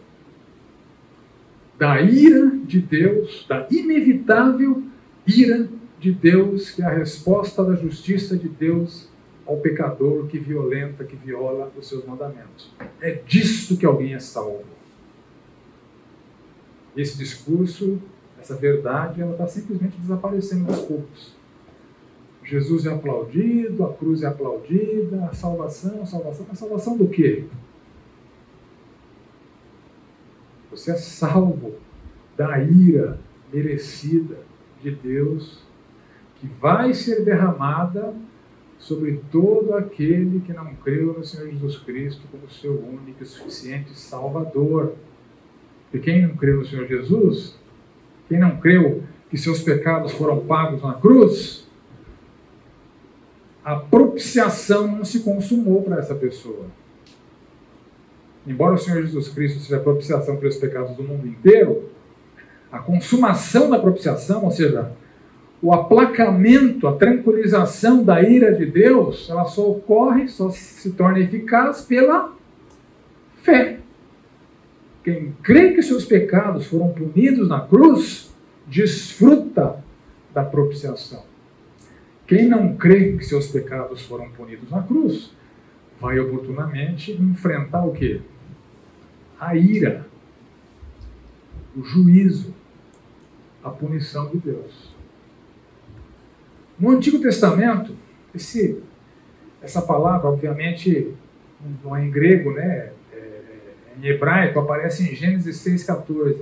[1.78, 4.82] Da ira de Deus, da inevitável
[5.26, 5.66] ira
[6.02, 9.08] de Deus, que é a resposta da justiça de Deus
[9.46, 12.74] ao pecador que violenta, que viola os seus mandamentos.
[13.00, 14.64] É disso que alguém é salvo.
[16.96, 18.02] Esse discurso,
[18.36, 21.36] essa verdade, ela está simplesmente desaparecendo aos poucos.
[22.42, 26.46] Jesus é aplaudido, a cruz é aplaudida, a salvação, a salvação.
[26.50, 27.44] A salvação do quê?
[30.68, 31.76] Você é salvo
[32.36, 33.20] da ira
[33.52, 34.38] merecida
[34.82, 35.62] de Deus,
[36.42, 38.12] que vai ser derramada
[38.76, 43.96] sobre todo aquele que não creu no Senhor Jesus Cristo como seu único e suficiente
[43.96, 44.96] Salvador.
[45.94, 47.56] E quem não creu no Senhor Jesus,
[48.28, 51.70] quem não creu que seus pecados foram pagos na cruz,
[53.64, 56.66] a propiciação não se consumou para essa pessoa.
[58.44, 61.88] Embora o Senhor Jesus Cristo seja a propiciação pelos pecados do mundo inteiro,
[62.72, 64.90] a consumação da propiciação, ou seja,
[65.62, 71.82] o aplacamento, a tranquilização da ira de Deus, ela só ocorre, só se torna eficaz
[71.82, 72.36] pela
[73.42, 73.78] fé.
[75.04, 78.34] Quem crê que seus pecados foram punidos na cruz,
[78.66, 79.82] desfruta
[80.34, 81.24] da propiciação.
[82.26, 85.32] Quem não crê que seus pecados foram punidos na cruz,
[86.00, 88.20] vai oportunamente enfrentar o quê?
[89.38, 90.06] A ira,
[91.76, 92.52] o juízo,
[93.62, 94.91] a punição de Deus.
[96.82, 97.94] No Antigo Testamento,
[98.34, 98.82] esse,
[99.62, 101.14] essa palavra, obviamente,
[101.84, 102.90] não é em grego, né?
[103.12, 106.38] É, é em hebraico, aparece em Gênesis 6,14.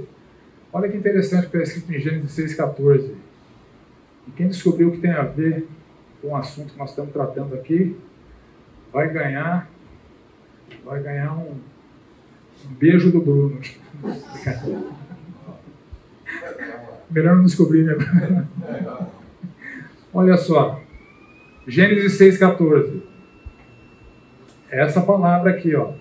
[0.72, 3.12] Olha que interessante o que está escrito em Gênesis 6,14.
[4.28, 5.68] E quem descobriu que tem a ver
[6.22, 7.94] com o assunto que nós estamos tratando aqui,
[8.90, 9.70] vai ganhar,
[10.82, 11.56] vai ganhar um,
[12.64, 13.60] um beijo do Bruno.
[17.10, 17.92] Melhor não descobrir, né?
[20.12, 20.82] Olha só,
[21.68, 23.00] Gênesis 6,14.
[24.68, 25.92] Essa palavra aqui, ó.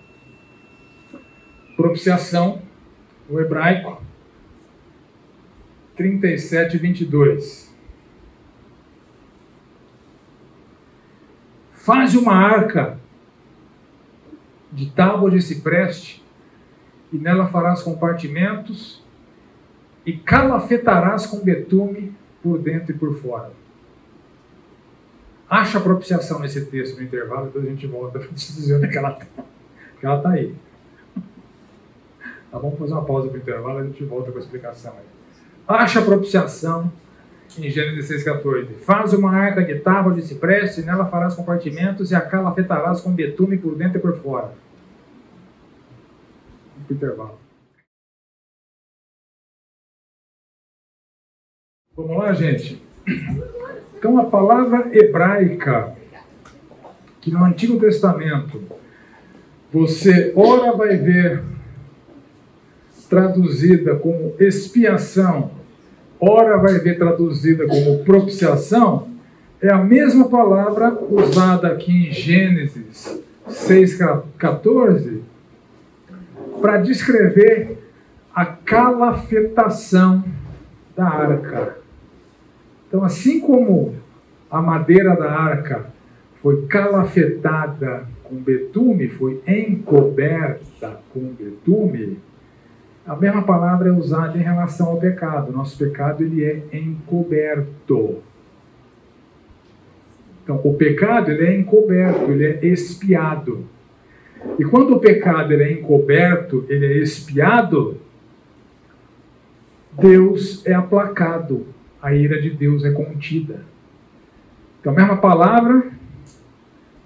[1.76, 2.60] Propiciação,
[3.28, 4.02] o hebraico,
[5.94, 7.72] 37, 22.
[11.72, 12.98] Faz uma arca
[14.72, 16.20] de tábua de cipreste,
[17.12, 19.04] e nela farás compartimentos,
[20.04, 23.59] e calafetarás com betume por dentro e por fora
[25.50, 28.96] acha propiciação nesse texto no intervalo, depois a gente volta para dizer onde é que
[28.96, 29.26] ela está.
[29.98, 30.54] Que ela está aí.
[32.50, 35.04] Tá, vamos fazer uma pausa para o intervalo a gente volta com a explicação aí.
[35.66, 36.90] Acha propiciação
[37.58, 38.74] em Gênesis 6,14.
[38.78, 43.12] Faz uma arca de tábua de cipreste, nela farás compartimentos, e a cala afetarás com
[43.12, 44.52] betume por dentro e por fora.
[46.88, 47.38] Intervalo.
[51.96, 52.82] Vamos lá, gente?
[54.00, 55.92] Então, a palavra hebraica,
[57.20, 58.62] que no Antigo Testamento
[59.70, 61.42] você ora vai ver
[63.10, 65.50] traduzida como expiação,
[66.18, 69.06] ora vai ver traduzida como propiciação,
[69.60, 73.20] é a mesma palavra usada aqui em Gênesis
[73.50, 75.20] 6,14
[76.58, 77.76] para descrever
[78.34, 80.24] a calafetação
[80.96, 81.79] da arca.
[82.90, 83.94] Então, assim como
[84.50, 85.86] a madeira da arca
[86.42, 92.18] foi calafetada com betume, foi encoberta com betume,
[93.06, 95.52] a mesma palavra é usada em relação ao pecado.
[95.52, 98.18] Nosso pecado ele é encoberto.
[100.42, 103.64] Então, o pecado ele é encoberto, ele é espiado.
[104.58, 107.98] E quando o pecado ele é encoberto, ele é espiado,
[109.92, 111.66] Deus é aplacado,
[112.02, 113.62] a ira de Deus é contida.
[114.80, 115.90] Então, a mesma palavra,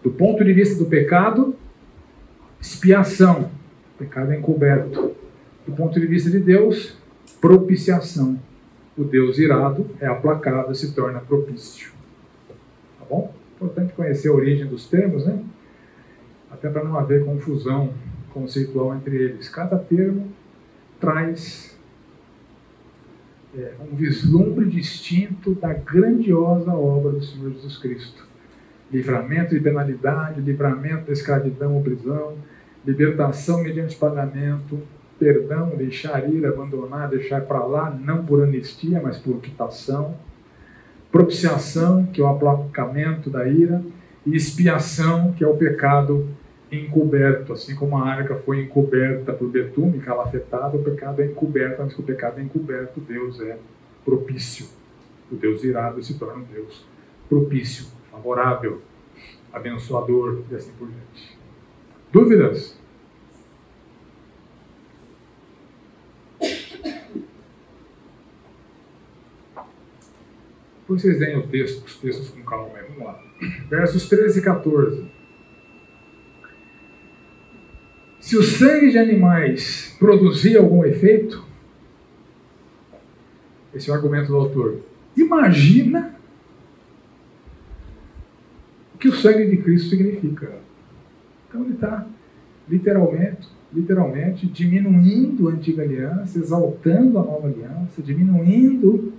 [0.02, 1.56] do ponto de vista do pecado,
[2.60, 3.50] expiação,
[3.98, 5.14] pecado é encoberto.
[5.66, 6.96] Do ponto de vista de Deus,
[7.40, 8.38] propiciação.
[8.96, 11.92] O Deus irado é aplacado se torna propício.
[12.98, 13.34] Tá bom?
[13.56, 15.42] Importante conhecer a origem dos termos, né?
[16.50, 17.92] Até para não haver confusão
[18.32, 19.48] conceitual entre eles.
[19.48, 20.28] Cada termo
[21.00, 21.73] traz
[23.56, 28.26] é, um vislumbre distinto da grandiosa obra do Senhor Jesus Cristo.
[28.92, 32.36] Livramento de penalidade, livramento da escravidão ou prisão,
[32.86, 34.78] libertação mediante pagamento,
[35.18, 40.16] perdão, deixar ir, abandonar, deixar para lá, não por anistia, mas por quitação,
[41.10, 43.82] propiciação, que é o aplacamento da ira,
[44.26, 46.28] e expiação, que é o pecado
[46.80, 51.98] encoberto, assim como a arca foi encoberta por betume, calafetada, o pecado é encoberto, mas
[51.98, 53.58] o pecado é encoberto, Deus é
[54.04, 54.66] propício.
[55.30, 56.84] O Deus irado se torna um Deus
[57.28, 58.82] propício, favorável,
[59.52, 61.38] abençoador e assim por diante.
[62.12, 62.76] Dúvidas?
[70.86, 72.84] Vocês leem o texto, os textos com calma aí.
[72.88, 73.20] Vamos lá.
[73.68, 75.13] Versos 13 e 14.
[78.24, 81.44] Se o sangue de animais produzia algum efeito,
[83.74, 84.78] esse é o argumento do autor.
[85.14, 86.14] Imagina
[88.94, 90.52] o que o sangue de Cristo significa.
[91.46, 92.06] Então ele está
[92.66, 99.12] literalmente, literalmente diminuindo a antiga aliança, exaltando a nova aliança, diminuindo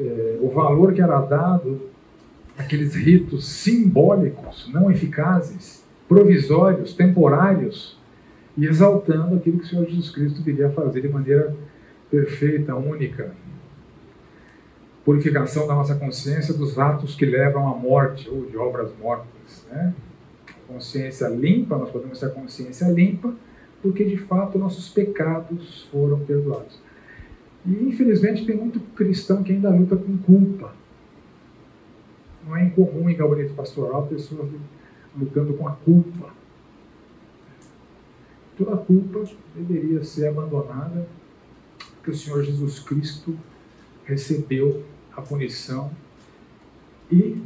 [0.00, 1.82] é, o valor que era dado
[2.56, 8.00] àqueles ritos simbólicos, não eficazes, provisórios, temporários,
[8.56, 11.54] e exaltando aquilo que o Senhor Jesus Cristo viria a fazer de maneira
[12.10, 13.32] perfeita, única.
[15.04, 19.66] Purificação da nossa consciência dos atos que levam à morte ou de obras mortas.
[19.70, 19.94] Né?
[20.68, 23.34] Consciência limpa, nós podemos ter consciência limpa,
[23.82, 26.80] porque de fato nossos pecados foram perdoados.
[27.66, 30.72] E infelizmente tem muito cristão que ainda luta com culpa.
[32.46, 34.50] Não é incomum em gabinete pastoral pessoas
[35.16, 36.41] lutando com a culpa.
[38.56, 39.24] Toda culpa
[39.54, 41.06] deveria ser abandonada,
[41.96, 43.38] porque o Senhor Jesus Cristo
[44.04, 44.84] recebeu
[45.16, 45.90] a punição
[47.10, 47.42] e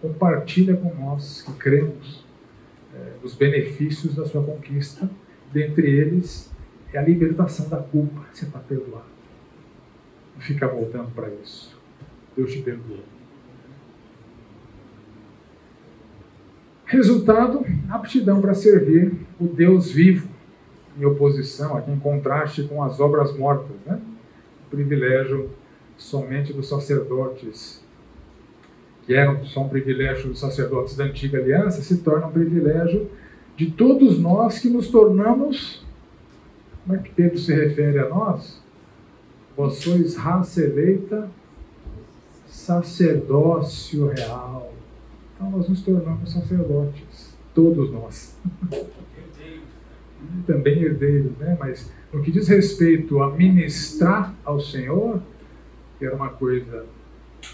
[0.00, 2.24] compartilha com nós que cremos
[2.94, 5.10] é, os benefícios da sua conquista.
[5.52, 6.50] Dentre eles
[6.92, 8.26] é a libertação da culpa.
[8.32, 9.04] Você está perdoado.
[10.34, 11.76] Não fica voltando para isso.
[12.36, 13.15] Deus te perdoou.
[16.86, 20.28] Resultado: aptidão para servir o Deus vivo,
[20.98, 23.76] em oposição, aqui em contraste com as obras mortas.
[23.84, 24.00] Né?
[24.66, 25.50] O privilégio
[25.96, 27.82] somente dos sacerdotes,
[29.04, 33.10] que eram só um privilégio dos sacerdotes da antiga aliança, se torna um privilégio
[33.56, 35.84] de todos nós que nos tornamos.
[36.84, 38.62] Como é que Pedro se refere a nós?
[39.56, 41.28] Vós sois raça eleita,
[42.46, 44.75] sacerdócio real.
[45.36, 48.36] Então nós nos tornamos sacerdotes, todos nós.
[48.72, 51.56] e também herdeiros, né?
[51.60, 55.22] Mas no que diz respeito a ministrar ao Senhor,
[55.98, 56.86] que era uma coisa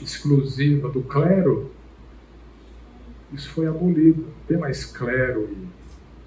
[0.01, 1.73] exclusiva do clero,
[3.33, 4.23] isso foi abolido.
[4.23, 5.67] Não tem mais clero e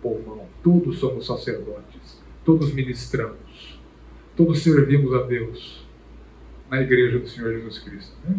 [0.02, 0.46] povão.
[0.62, 3.80] Todos somos sacerdotes, todos ministramos.
[4.36, 5.88] Todos servimos a Deus
[6.70, 8.14] na igreja do Senhor Jesus Cristo.
[8.28, 8.36] Né?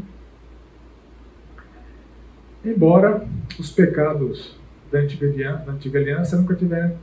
[2.67, 3.25] Embora
[3.61, 4.59] os pecados
[4.91, 6.97] da antiga, da antiga aliança nunca tiveram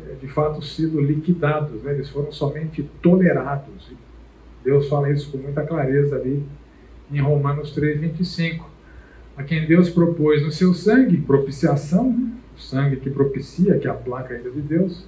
[0.00, 1.92] eh, de fato sido liquidados, né?
[1.92, 3.92] eles foram somente tolerados.
[4.64, 6.42] Deus fala isso com muita clareza ali
[7.12, 8.62] em Romanos 3,25.
[9.36, 12.30] A quem Deus propôs no seu sangue propiciação, né?
[12.56, 15.06] o sangue que propicia, que é a placa ainda de Deus,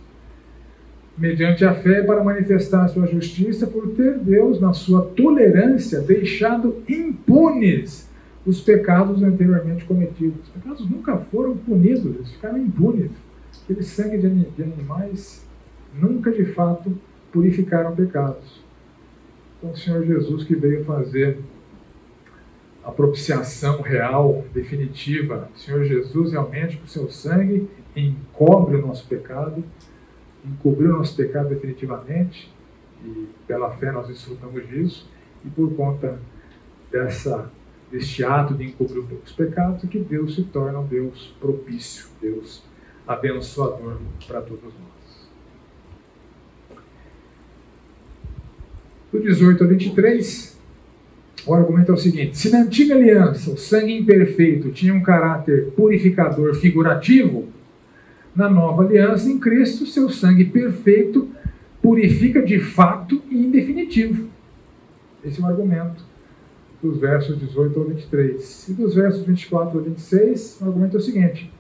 [1.17, 6.83] mediante a fé para manifestar a sua justiça, por ter Deus, na sua tolerância, deixado
[6.87, 8.06] impunes
[8.47, 10.41] os pecados anteriormente cometidos.
[10.45, 13.11] Os pecados nunca foram punidos, eles ficaram impunes.
[13.65, 15.45] Aquele sangue de animais
[15.93, 16.97] nunca de fato
[17.33, 18.63] purificaram pecados.
[19.59, 21.39] Então, o Senhor Jesus que veio fazer
[22.85, 25.51] a propiciação real, definitiva.
[25.55, 29.65] O Senhor Jesus realmente, com seu sangue, encobre o nosso pecado,
[30.45, 32.55] encobriu o nosso pecado definitivamente,
[33.05, 35.11] e pela fé nós desfrutamos disso,
[35.45, 36.21] e por conta
[36.91, 37.51] dessa,
[37.91, 42.63] deste ato de encobrir os pecados, que Deus se torna um Deus propício, Deus
[43.07, 45.29] abençoador para todos nós.
[49.13, 50.59] Do 18 a 23,
[51.47, 55.71] o argumento é o seguinte: se na antiga aliança o sangue imperfeito tinha um caráter
[55.77, 57.49] purificador figurativo,
[58.35, 61.31] na nova aliança em Cristo, seu sangue perfeito
[61.81, 64.29] purifica de fato e definitivo.
[65.25, 66.16] Esse é o argumento
[66.87, 68.69] dos versos 18 ao 23.
[68.69, 71.53] E dos versos 24 ao 26, o argumento é o seguinte: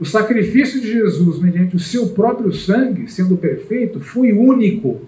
[0.00, 5.00] o sacrifício de Jesus, mediante o seu próprio sangue, sendo perfeito, foi único,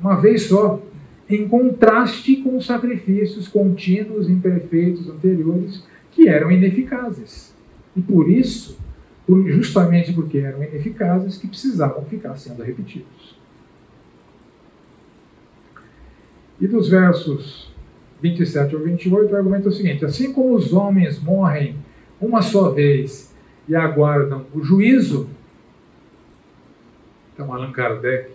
[0.00, 0.82] uma vez só,
[1.28, 7.54] em contraste com os sacrifícios contínuos, imperfeitos, anteriores, que eram ineficazes.
[7.96, 8.78] E por isso,
[9.46, 13.38] justamente porque eram ineficazes, que precisavam ficar sendo repetidos.
[16.60, 17.73] E dos versos
[18.24, 21.76] 27 ao 28, o argumento é o seguinte: assim como os homens morrem
[22.18, 23.34] uma só vez
[23.68, 25.28] e aguardam o juízo.
[27.34, 28.30] Então, Allan Kardec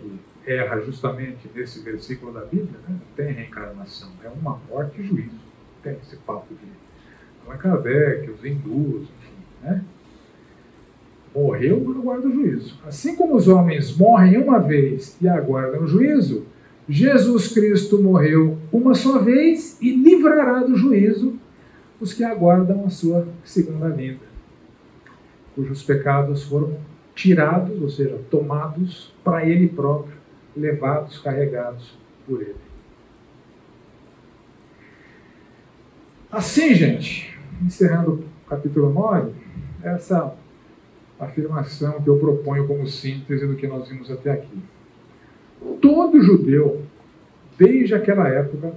[0.46, 2.96] erra justamente nesse versículo da Bíblia, né?
[3.16, 5.40] tem reencarnação, é uma morte e juízo.
[5.82, 6.68] Tem esse papo de
[7.44, 9.34] Allan Kardec, os hindus, enfim.
[9.62, 9.84] Né?
[11.34, 12.78] Morreu, aguarda o juízo.
[12.86, 16.46] Assim como os homens morrem uma vez e aguardam o juízo,
[16.90, 21.38] Jesus Cristo morreu uma só vez e livrará do juízo
[22.00, 24.30] os que aguardam a sua segunda vinda
[25.54, 26.78] cujos pecados foram
[27.14, 30.16] tirados, ou seja, tomados para ele próprio,
[30.56, 32.56] levados, carregados por ele.
[36.30, 39.32] Assim, gente, encerrando o capítulo 9,
[39.82, 40.34] essa
[41.18, 44.58] afirmação que eu proponho como síntese do que nós vimos até aqui.
[45.80, 46.82] Todo judeu,
[47.58, 48.72] desde aquela época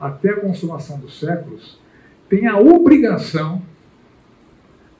[0.00, 1.78] até a consumação dos séculos,
[2.28, 3.62] tem a obrigação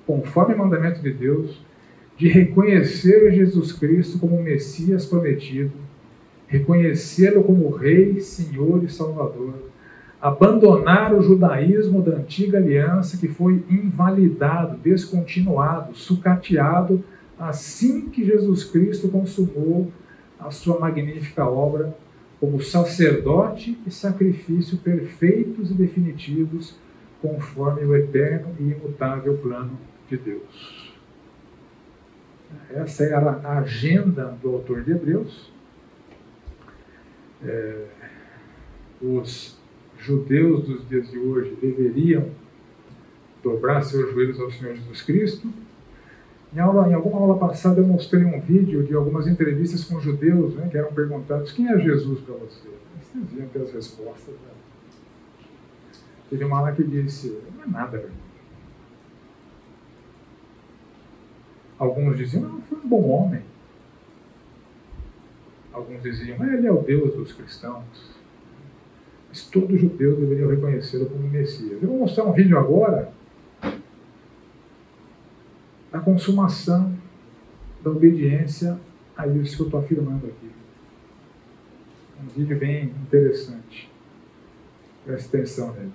[0.07, 1.61] conforme o mandamento de Deus,
[2.17, 5.73] de reconhecer Jesus Cristo como o Messias prometido,
[6.47, 9.55] reconhecê-lo como Rei, Senhor e Salvador,
[10.21, 17.03] abandonar o judaísmo da antiga aliança que foi invalidado, descontinuado, sucateado
[17.39, 19.91] assim que Jesus Cristo consumou
[20.45, 21.97] a sua magnífica obra
[22.39, 26.77] como sacerdote e sacrifício perfeitos e definitivos,
[27.23, 29.79] conforme o eterno e imutável plano
[30.11, 30.93] de Deus.
[32.71, 35.51] Essa era a agenda do autor de Hebreus.
[37.43, 37.87] É,
[39.01, 39.59] os
[39.99, 42.29] judeus dos dias de hoje deveriam
[43.43, 45.49] dobrar seus joelhos ao Senhor Jesus Cristo.
[46.55, 50.55] Em, aula, em alguma aula passada eu mostrei um vídeo de algumas entrevistas com judeus
[50.55, 52.69] né, que eram perguntados quem é Jesus para você?
[53.01, 54.35] Vocês viam ter as respostas.
[54.35, 54.53] Né?
[56.31, 58.09] Teve uma lá que disse, não é nada.
[61.77, 63.43] Alguns diziam, não, foi um bom homem.
[65.73, 68.15] Alguns diziam, mas ele é o Deus dos cristãos.
[69.29, 71.83] Mas todo judeu deveria reconhecê-lo como Messias.
[71.83, 73.13] Eu vou mostrar um vídeo agora
[75.95, 76.93] da consumação
[77.81, 78.81] da obediência
[79.17, 80.51] a isso que eu estou afirmando aqui.
[82.21, 83.89] Um vídeo bem interessante.
[85.05, 85.93] Preste atenção nele.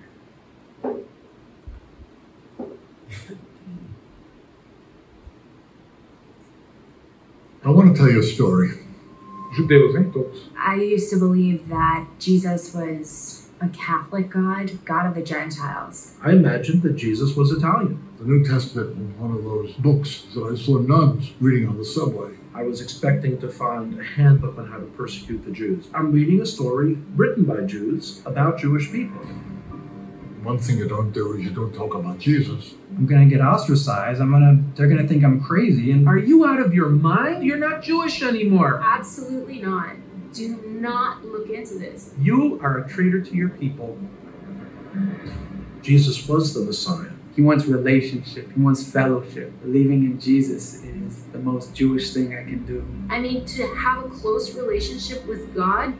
[7.61, 8.79] I want to tell you a story.
[9.53, 10.49] Judeus, hein, todos.
[10.55, 16.15] I used to believe that Jesus was a Catholic God, God of the Gentiles.
[16.23, 18.05] I imagined that Jesus was Italian.
[18.19, 21.85] The New Testament was one of those books that I saw nuns reading on the
[21.85, 22.31] subway.
[22.53, 25.87] I was expecting to find a handbook on how to persecute the Jews.
[25.93, 29.21] I'm reading a story written by Jews about Jewish people.
[30.43, 32.73] One thing you don't do is you don't talk about Jesus.
[32.97, 34.21] I'm gonna get ostracized.
[34.21, 37.43] I'm gonna they're gonna think I'm crazy and Are you out of your mind?
[37.43, 38.81] You're not Jewish anymore.
[38.83, 39.95] Absolutely not.
[40.33, 42.13] Do not look into this.
[42.19, 43.97] You are a traitor to your people.
[45.81, 47.11] Jesus was the Messiah.
[47.35, 48.51] He wants relationship.
[48.53, 49.61] He wants fellowship.
[49.61, 52.85] Believing in Jesus is the most Jewish thing I can do.
[53.09, 55.93] I mean, to have a close relationship with God,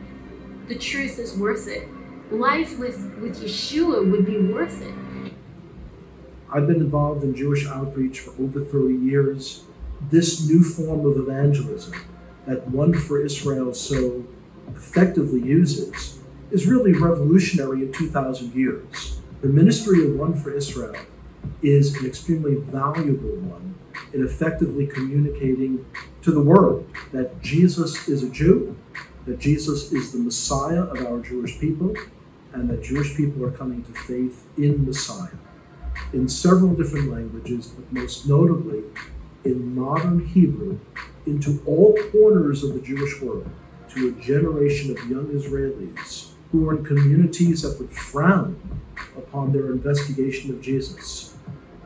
[0.68, 1.88] the truth is worth it.
[2.30, 4.94] Life with, with Yeshua would be worth it.
[6.52, 9.64] I've been involved in Jewish outreach for over 30 years.
[10.10, 11.94] This new form of evangelism,
[12.46, 14.24] that One for Israel so
[14.76, 16.18] effectively uses
[16.50, 19.20] is really revolutionary in 2,000 years.
[19.40, 20.96] The ministry of One for Israel
[21.62, 23.74] is an extremely valuable one
[24.12, 25.84] in effectively communicating
[26.22, 28.76] to the world that Jesus is a Jew,
[29.26, 31.94] that Jesus is the Messiah of our Jewish people,
[32.52, 35.36] and that Jewish people are coming to faith in Messiah
[36.12, 38.82] in several different languages, but most notably
[39.44, 40.78] in modern Hebrew
[41.26, 43.48] into all corners of the Jewish world
[43.94, 48.80] to a generation of young Israelis who are in communities that would frown
[49.16, 51.36] upon their investigation of Jesus.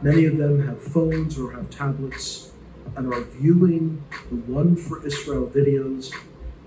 [0.03, 2.53] Many of them have phones or have tablets
[2.97, 6.15] and are viewing the One for Israel videos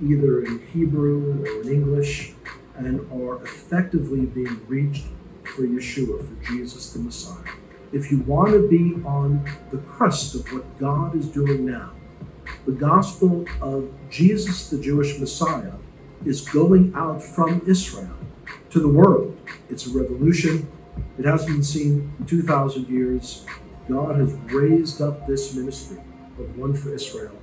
[0.01, 2.33] either in Hebrew or in English
[2.75, 5.05] and are effectively being reached
[5.43, 7.53] for Yeshua, for Jesus the Messiah.
[7.91, 11.93] If you want to be on the crust of what God is doing now,
[12.65, 15.73] the gospel of Jesus, the Jewish Messiah,
[16.25, 18.15] is going out from Israel
[18.69, 19.37] to the world.
[19.69, 20.67] It's a revolution.
[21.17, 23.45] It hasn't been seen in 2,000 years.
[23.89, 25.97] God has raised up this ministry
[26.37, 27.35] of One for Israel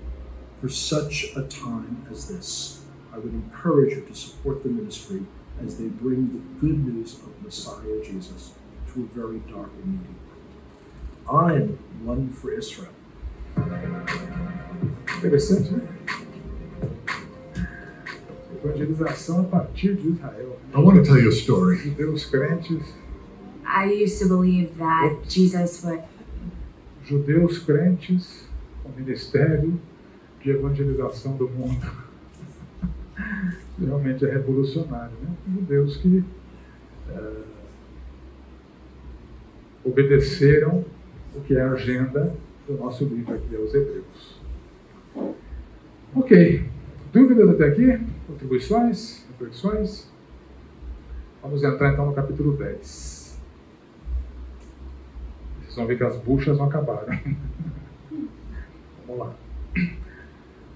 [0.61, 2.85] for such a time as this.
[3.13, 5.23] I would encourage you to support the ministry
[5.61, 8.53] as they bring the good news of Messiah Jesus
[8.93, 10.15] to a very dark and needy
[11.27, 11.45] world.
[11.45, 12.94] I am one for Israel.
[15.19, 15.83] Interessante, né?
[18.65, 20.59] Evangelização a partir de Israel.
[20.75, 21.77] I want to tell you a story.
[21.77, 22.95] Judeus crentes,
[23.67, 26.03] I used to believe that Jesus would
[27.05, 28.49] judeus crentes,
[28.85, 29.79] o ministério
[30.43, 31.87] de evangelização do mundo.
[33.79, 35.35] Realmente é revolucionário, né?
[35.55, 36.25] Judeus que
[37.11, 37.43] eh,
[39.85, 40.85] obedeceram
[41.35, 42.35] o que é a agenda
[42.67, 44.41] do nosso livro aqui aos Hebreus.
[46.15, 46.65] Ok.
[47.13, 48.01] Dúvidas até aqui?
[48.27, 49.27] Contribuições?
[49.31, 50.11] Reflexões?
[51.43, 53.39] Vamos entrar então no capítulo 10.
[55.61, 57.07] Vocês vão ver que as buchas não acabaram.
[59.07, 59.35] Vamos lá.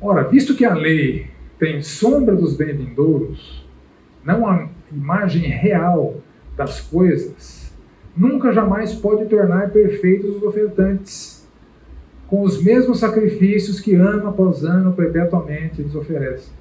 [0.01, 3.67] Ora, visto que a lei tem sombra dos bem-vindouros,
[4.25, 6.21] não a imagem real
[6.57, 7.73] das coisas,
[8.17, 11.38] nunca jamais pode tornar perfeitos os ofertantes,
[12.29, 16.53] com os mesmos sacrifícios que ano após ano perpetuamente eles oferecem.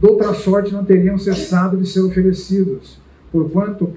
[0.00, 3.92] De outra sorte não teriam cessado de ser oferecidos, porquanto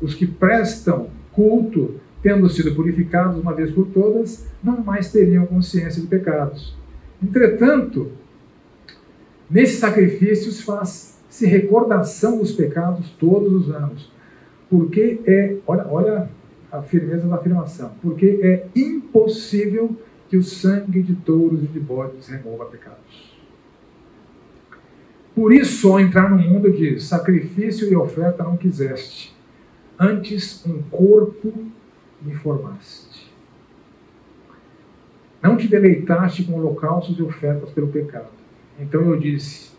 [0.00, 6.02] os que prestam culto, tendo sido purificados uma vez por todas, não mais teriam consciência
[6.02, 6.76] de pecados.
[7.22, 8.12] Entretanto,
[9.48, 14.12] nesses sacrifícios faz-se recordação dos pecados todos os anos,
[14.68, 16.28] porque é, olha, olha
[16.70, 19.96] a firmeza da afirmação, porque é impossível
[20.32, 23.36] que o sangue de touros e de bodes remova pecados.
[25.34, 29.36] Por isso, ao entrar no mundo de sacrifício e oferta não quiseste,
[30.00, 31.52] antes um corpo
[32.22, 33.30] me formaste.
[35.42, 38.30] Não te deleitaste com holocaustos e ofertas pelo pecado.
[38.80, 39.72] Então eu disse: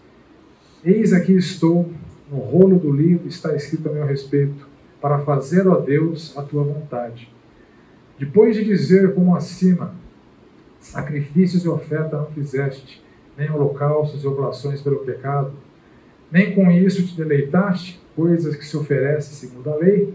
[0.86, 1.92] Eis aqui estou,
[2.30, 4.68] no rolo do livro está escrito a meu respeito,
[5.02, 7.34] para fazer, ó Deus, a tua vontade.
[8.20, 10.03] Depois de dizer como acima,
[10.84, 13.02] sacrifícios e oferta não quiseste,
[13.38, 15.54] nem holocaustos e oblações pelo pecado,
[16.32, 20.14] nem com isso te deleitaste, coisas que se oferecem segundo a lei.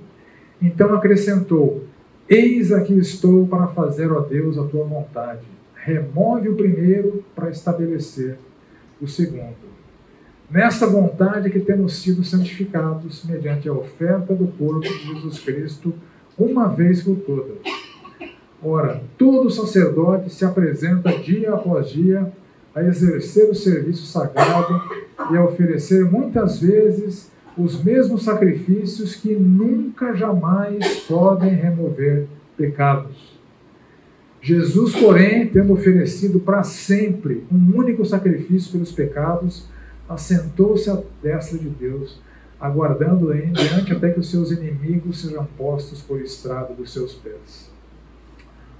[0.60, 1.84] Então acrescentou:
[2.28, 5.42] Eis aqui estou para fazer, ó Deus, a tua vontade.
[5.74, 8.36] Remove o primeiro para estabelecer
[9.00, 9.68] o segundo.
[10.50, 15.94] Nesta vontade que temos sido santificados mediante a oferta do corpo de Jesus Cristo,
[16.38, 17.58] uma vez por todas.
[18.62, 22.32] Ora, todo sacerdote se apresenta dia após dia
[22.74, 24.80] a exercer o serviço sagrado
[25.32, 33.38] e a oferecer muitas vezes os mesmos sacrifícios que nunca jamais podem remover pecados.
[34.40, 39.68] Jesus, porém, tendo oferecido para sempre um único sacrifício pelos pecados,
[40.08, 42.20] assentou-se à destra de Deus,
[42.60, 47.77] aguardando em diante até que os seus inimigos sejam postos por estrado dos seus pés.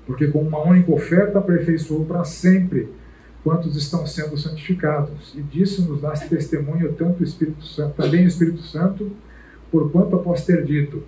[0.09, 2.89] Porque com uma única oferta aperfeiçoou para sempre
[3.45, 5.35] quantos estão sendo santificados.
[5.37, 9.13] E disso nos dá testemunho tanto o Espírito Santo, também o Espírito Santo,
[9.71, 11.03] porquanto após ter dito: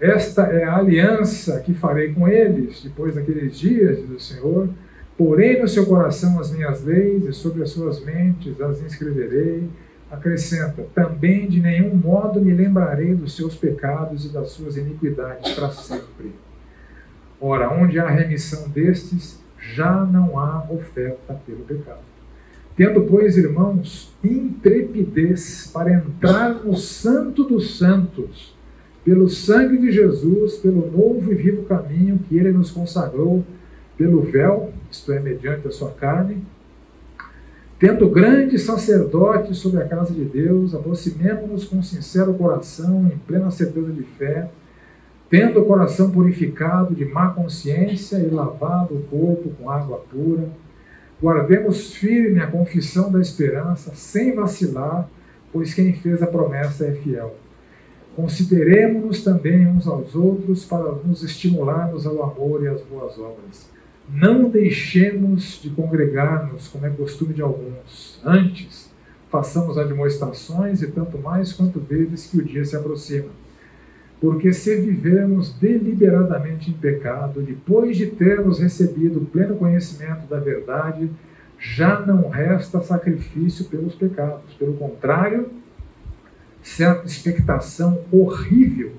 [0.00, 4.70] Esta é a aliança que farei com eles depois daqueles dias, diz o Senhor.
[5.18, 9.68] Porém no seu coração as minhas leis e sobre as suas mentes as inscreverei.
[10.10, 15.68] Acrescenta: Também de nenhum modo me lembrarei dos seus pecados e das suas iniquidades para
[15.68, 16.45] sempre.
[17.40, 22.00] Ora, onde há remissão destes, já não há oferta pelo pecado.
[22.76, 28.54] Tendo, pois, irmãos, intrepidez para entrar no Santo dos Santos,
[29.04, 33.44] pelo sangue de Jesus, pelo novo e vivo caminho que ele nos consagrou,
[33.96, 36.44] pelo véu, isto é, mediante a sua carne,
[37.78, 43.92] tendo grande sacerdote sobre a casa de Deus, aproximemo-nos com sincero coração, em plena certeza
[43.92, 44.50] de fé,
[45.28, 50.48] tendo o coração purificado de má consciência e lavado o corpo com água pura,
[51.20, 55.08] guardemos firme a confissão da esperança, sem vacilar,
[55.52, 57.36] pois quem fez a promessa é fiel.
[58.14, 63.68] Consideremos-nos também uns aos outros para nos estimularmos ao amor e às boas obras.
[64.08, 68.20] Não deixemos de congregar-nos, como é costume de alguns.
[68.24, 68.90] Antes,
[69.28, 73.28] façamos admoestações e tanto mais quanto vezes que o dia se aproxima
[74.20, 81.10] porque se vivermos deliberadamente em pecado, depois de termos recebido pleno conhecimento da verdade,
[81.58, 84.54] já não resta sacrifício pelos pecados.
[84.54, 85.50] Pelo contrário,
[86.62, 88.92] certa expectação horrível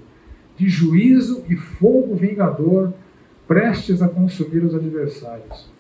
[0.56, 2.94] de juízo e fogo vingador
[3.48, 5.72] prestes a consumir os adversários.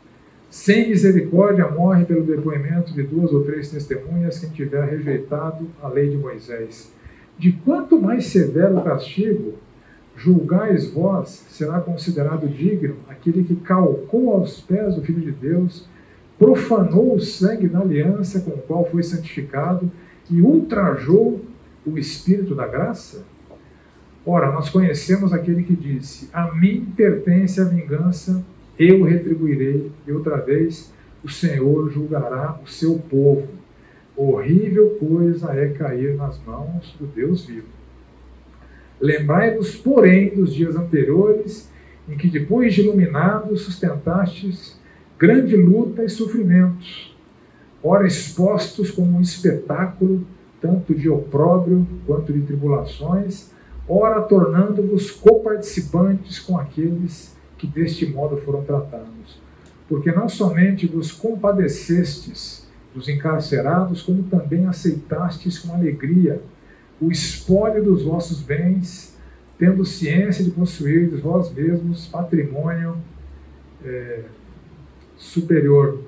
[0.49, 6.09] Sem misericórdia morre pelo depoimento de duas ou três testemunhas quem tiver rejeitado a lei
[6.09, 6.95] de Moisés
[7.37, 9.55] de quanto mais severo o castigo
[10.15, 15.87] julgais vós, será considerado digno aquele que calcou aos pés o Filho de Deus,
[16.39, 19.91] profanou o sangue da aliança com o qual foi santificado
[20.29, 21.41] e ultrajou
[21.85, 23.23] o Espírito da graça?
[24.25, 28.43] Ora, nós conhecemos aquele que disse: A mim pertence a vingança,
[28.77, 30.91] eu retribuirei, e outra vez
[31.23, 33.47] o Senhor julgará o seu povo.
[34.17, 37.67] Horrível coisa é cair nas mãos do Deus vivo.
[38.99, 41.71] Lembrai-vos, porém, dos dias anteriores,
[42.09, 44.75] em que, depois de iluminados, sustentastes
[45.19, 47.15] grande luta e sofrimentos,
[47.83, 50.25] ora expostos como um espetáculo,
[50.59, 53.51] tanto de opróbrio quanto de tribulações,
[53.87, 59.39] ora tornando-vos coparticipantes com aqueles que deste modo foram tratados.
[59.87, 62.66] Porque não somente vos compadecestes
[62.97, 66.41] dos encarcerados, como também aceitastes com alegria
[66.99, 69.15] o espólio dos vossos bens,
[69.57, 72.97] tendo ciência de possuir de vós mesmos patrimônio
[73.85, 74.23] é,
[75.15, 76.01] superior.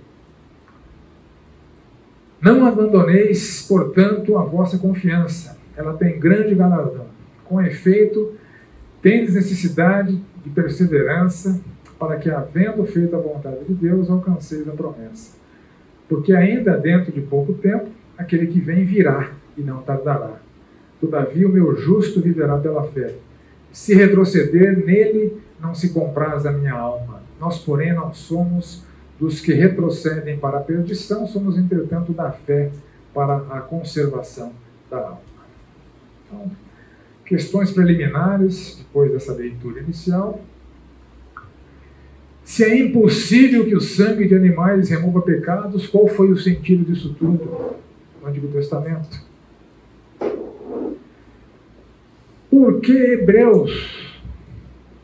[2.42, 7.08] Não abandoneis, portanto, a vossa confiança, ela tem grande galardão.
[7.46, 8.34] Com efeito,
[9.02, 11.62] tendes necessidade de perseverança,
[12.00, 15.39] para que, havendo feito a vontade de Deus, alcanceis a promessa.
[16.10, 17.88] Porque ainda dentro de pouco tempo,
[18.18, 20.40] aquele que vem virá e não tardará.
[21.00, 23.16] Todavia, o meu justo viverá pela fé.
[23.72, 27.22] Se retroceder, nele não se compraz a minha alma.
[27.40, 28.84] Nós, porém, não somos
[29.20, 32.72] dos que retrocedem para a perdição, somos, entretanto, da fé
[33.14, 34.52] para a conservação
[34.90, 35.22] da alma.
[36.26, 36.52] Então,
[37.26, 40.42] questões preliminares, depois dessa leitura inicial.
[42.50, 47.14] Se é impossível que o sangue de animais remova pecados, qual foi o sentido disso
[47.14, 47.78] tudo
[48.20, 49.22] no Antigo Testamento?
[52.50, 54.20] Por que Hebreus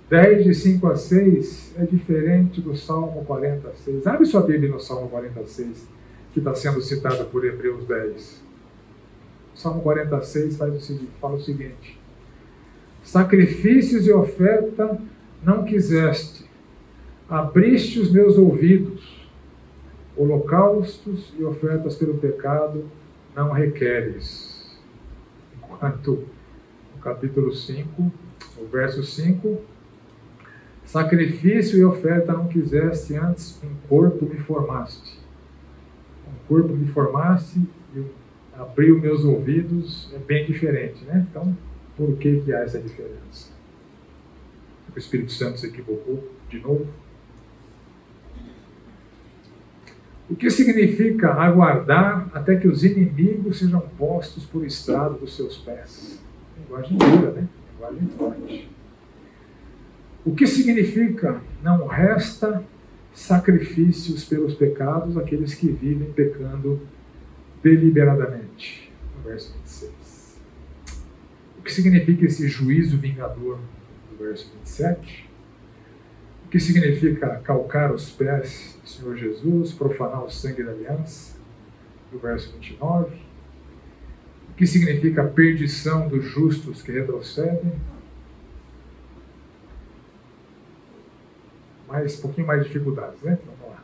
[0.09, 4.07] 10, de 5 a 6 é diferente do Salmo 46?
[4.07, 5.87] Abre sua Bíblia no Salmo 46,
[6.33, 8.43] que está sendo citado por Hebreus 10.
[9.53, 11.99] O Salmo 46 faz o seguinte, fala o seguinte:
[13.03, 14.99] Sacrifícios e oferta
[15.43, 16.34] não quiseste
[17.27, 19.27] Abriste os meus ouvidos,
[20.15, 22.85] holocaustos e ofertas pelo pecado
[23.35, 24.79] não requeres.
[25.57, 26.27] Enquanto
[26.95, 28.11] no capítulo 5,
[28.59, 29.59] o verso 5,
[30.85, 35.19] sacrifício e oferta não quiseste, antes um corpo me formaste.
[36.27, 37.59] Um corpo me formaste
[37.95, 38.05] e
[38.53, 41.25] abriu meus ouvidos, é bem diferente, né?
[41.27, 41.57] Então,
[41.97, 43.51] por que, que há essa diferença?
[44.95, 46.87] O Espírito Santo se equivocou de novo?
[50.27, 56.19] O que significa aguardar até que os inimigos sejam postos por estrado dos seus pés?
[56.57, 57.47] Linguagem dura, né?
[57.73, 58.69] Linguagem forte.
[60.25, 62.63] O que significa não resta
[63.13, 66.81] sacrifícios pelos pecados aqueles que vivem pecando
[67.61, 68.91] deliberadamente?
[69.15, 70.41] No verso 26.
[71.59, 73.59] O que significa esse juízo vingador?
[74.11, 75.29] No verso 27
[76.55, 81.37] que significa calcar os pés do Senhor Jesus, profanar o sangue da aliança,
[82.09, 83.13] do verso 29.
[84.51, 87.73] O que significa a perdição dos justos que retrocedem.
[91.89, 93.37] Mais, um pouquinho mais de dificuldades, né?
[93.45, 93.83] Vamos lá.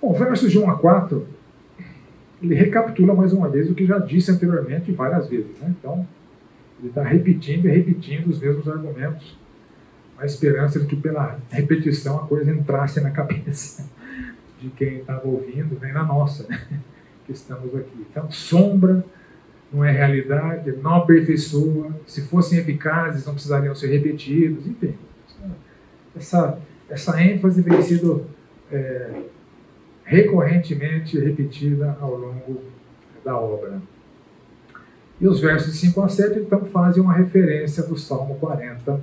[0.00, 1.28] Bom, versos de 1 a 4,
[2.42, 5.58] ele recapitula mais uma vez o que já disse anteriormente várias vezes.
[5.58, 5.74] Né?
[5.78, 6.08] Então,
[6.78, 9.38] ele está repetindo e repetindo os mesmos argumentos,
[10.20, 13.88] a esperança de que pela repetição a coisa entrasse na cabeça
[14.60, 16.60] de quem estava ouvindo, nem na nossa, né?
[17.24, 18.06] que estamos aqui.
[18.10, 19.04] Então, sombra
[19.72, 24.94] não é realidade, não aperfeiçoa, se fossem eficazes não precisariam ser repetidos, enfim.
[26.14, 26.58] Essa,
[26.88, 28.26] essa ênfase vem sendo
[28.70, 29.22] é,
[30.04, 32.62] recorrentemente repetida ao longo
[33.24, 33.80] da obra.
[35.20, 39.00] E os versos 5 a 7, então, fazem uma referência do Salmo 40,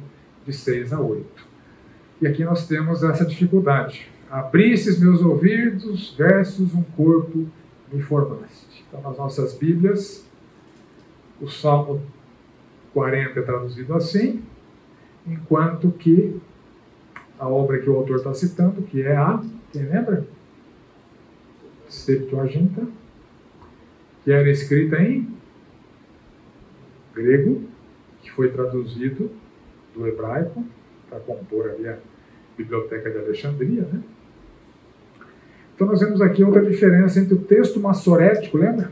[0.47, 1.25] de 6 a 8.
[2.21, 4.09] E aqui nós temos essa dificuldade.
[4.31, 7.47] Abrisses meus ouvidos, versus um corpo
[7.91, 8.85] me formaste.
[8.87, 10.25] Então, nas nossas Bíblias,
[11.41, 12.01] o Salmo
[12.93, 14.41] 40 é traduzido assim,
[15.25, 16.39] enquanto que
[17.37, 19.41] a obra que o autor está citando, que é a,
[19.71, 20.25] quem lembra?
[21.87, 22.87] Septuaginta,
[24.23, 25.27] que era escrita em
[27.13, 27.63] grego,
[28.21, 29.29] que foi traduzido
[29.97, 30.63] do hebraico
[31.09, 31.97] para compor ali a
[32.57, 34.01] Biblioteca de Alexandria, né?
[35.75, 38.91] Então nós vemos aqui outra diferença entre o texto massorético, lembra?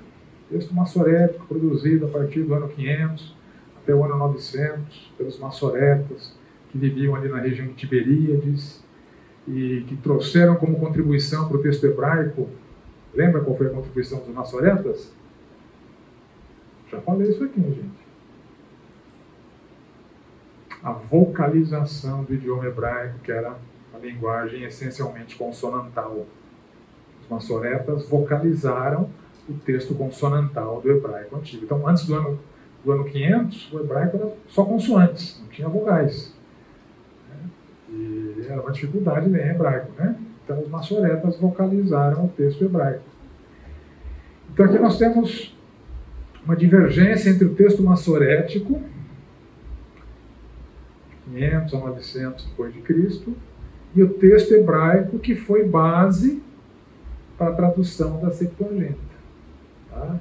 [0.51, 3.35] Texto massorético produzido a partir do ano 500
[3.77, 6.37] até o ano 900 pelos massoretas
[6.69, 8.83] que viviam ali na região de Tiberíades
[9.47, 12.49] e que trouxeram como contribuição para o texto hebraico.
[13.13, 15.11] Lembra qual foi a contribuição dos massoretas?
[16.91, 18.04] Já falei isso aqui, gente.
[20.85, 23.55] A vocalização do idioma hebraico, que era
[23.91, 26.27] a linguagem essencialmente consonantal.
[27.23, 29.09] Os massoretas vocalizaram
[29.49, 31.65] o texto consonantal do hebraico antigo.
[31.65, 32.39] Então, antes do ano,
[32.83, 36.35] do ano 500, o hebraico era só consoantes, não tinha vogais.
[37.89, 40.15] E era uma dificuldade ler hebraico, né?
[40.43, 43.01] Então, os massoretas vocalizaram o texto hebraico.
[44.53, 45.57] Então, aqui nós temos
[46.45, 48.79] uma divergência entre o texto massorético,
[51.25, 53.35] 500 a 900 depois de Cristo,
[53.95, 56.41] e o texto hebraico que foi base
[57.37, 58.97] para a tradução da Septuaginta.
[59.89, 60.19] Tá?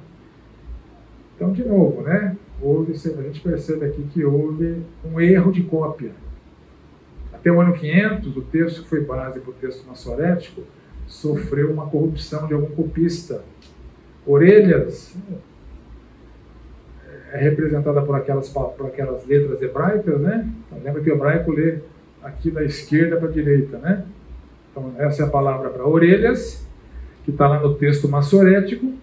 [1.35, 2.37] Então, de novo, né?
[2.61, 6.11] Houve, a gente percebe aqui que houve um erro de cópia.
[7.33, 10.63] Até o ano 500, o texto que foi base para o texto massorético
[11.05, 13.43] sofreu uma corrupção de algum copista.
[14.25, 15.15] Orelhas
[17.35, 20.47] é representada por aquelas, por aquelas letras hebraicas, né?
[20.65, 21.79] Então, lembra que o hebraico lê
[22.23, 24.05] aqui da esquerda para a direita, né?
[24.71, 26.65] Então, essa é a palavra para orelhas,
[27.25, 28.93] que está lá no texto massorético,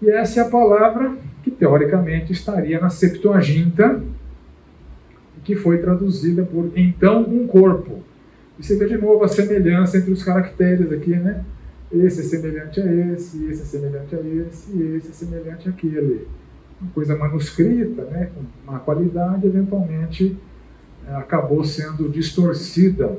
[0.00, 4.02] e essa é a palavra que teoricamente estaria na Septuaginta,
[5.44, 8.02] que foi traduzida por então um corpo.
[8.58, 11.44] E você vê de novo a semelhança entre os caracteres aqui, né?
[11.92, 16.26] Esse é semelhante a esse, esse é semelhante a esse, esse é semelhante àquele.
[16.94, 18.30] Coisa manuscrita, né?
[18.34, 20.36] com má qualidade, eventualmente
[21.06, 23.18] é, acabou sendo distorcida.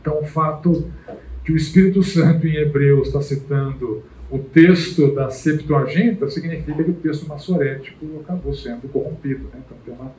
[0.00, 0.90] Então, o fato
[1.44, 6.94] que o Espírito Santo em Hebreus está citando o texto da Septuaginta significa que o
[6.94, 9.44] texto massorético acabou sendo corrompido.
[9.52, 9.60] Né?
[9.66, 10.12] Então tem uma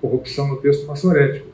[0.00, 1.48] corrupção no texto massorético.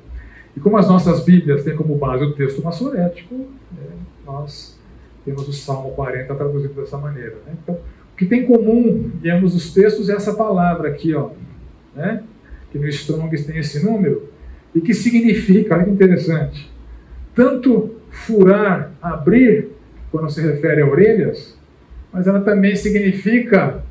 [0.55, 3.86] E como as nossas Bíblias têm como base o texto massorético, né,
[4.26, 4.78] nós
[5.24, 7.36] temos o Salmo 40 traduzido dessa maneira.
[7.46, 7.57] Né?
[7.62, 7.78] Então,
[8.22, 11.30] que tem em comum em ambos os textos é essa palavra aqui, ó,
[11.94, 12.22] né?
[12.70, 14.28] que no Strong's tem esse número,
[14.74, 16.70] e que significa, olha que interessante,
[17.34, 19.70] tanto furar, abrir,
[20.10, 21.58] quando se refere a orelhas,
[22.12, 23.82] mas ela também significa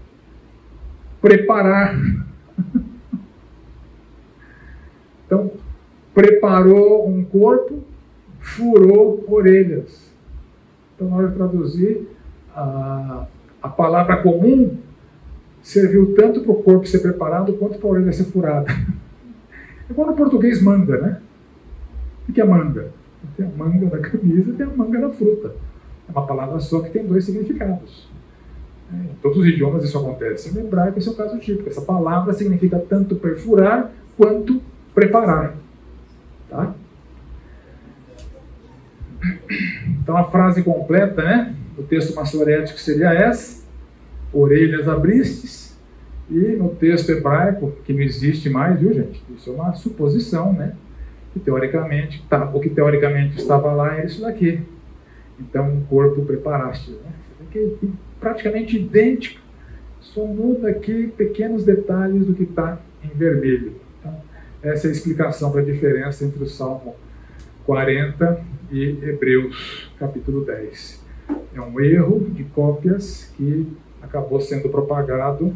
[1.21, 1.95] preparar.
[5.25, 5.49] Então,
[6.13, 7.86] preparou um corpo,
[8.41, 10.11] furou orelhas.
[10.93, 12.05] Então, na hora de traduzir,
[12.53, 13.27] a,
[13.62, 14.78] a palavra comum
[15.62, 18.68] serviu tanto para o corpo ser preparado quanto para a orelha ser furada.
[19.89, 21.22] É quando o português manga, né?
[22.30, 22.93] O que é manga?
[23.36, 25.53] Tem a manga da camisa tem a manga da fruta.
[26.07, 28.07] É uma palavra só que tem dois significados.
[28.93, 30.53] Em todos os idiomas isso acontece.
[30.53, 31.68] No hebraico esse é um caso típico.
[31.68, 34.62] Essa palavra significa tanto perfurar quanto
[34.95, 35.55] preparar.
[36.49, 36.74] Tá?
[40.01, 41.55] Então a frase completa, né?
[41.82, 43.63] O texto massorético seria essa:
[44.32, 45.71] orelhas abristes.
[46.29, 49.21] E no texto hebraico, que não existe mais, viu gente?
[49.36, 50.75] Isso é uma suposição, né?
[51.34, 54.61] Que teoricamente, tá, o que teoricamente estava lá é isso daqui.
[55.39, 56.91] Então, um corpo preparaste.
[56.91, 57.11] Né?
[58.17, 59.41] praticamente idêntico,
[59.99, 63.75] só muda aqui pequenos detalhes do que está em vermelho.
[63.99, 64.15] Então,
[64.63, 66.95] essa é a explicação para a diferença entre o Salmo
[67.65, 71.01] 40 e Hebreus capítulo 10.
[71.53, 73.67] É um erro de cópias que
[74.01, 75.55] acabou sendo propagado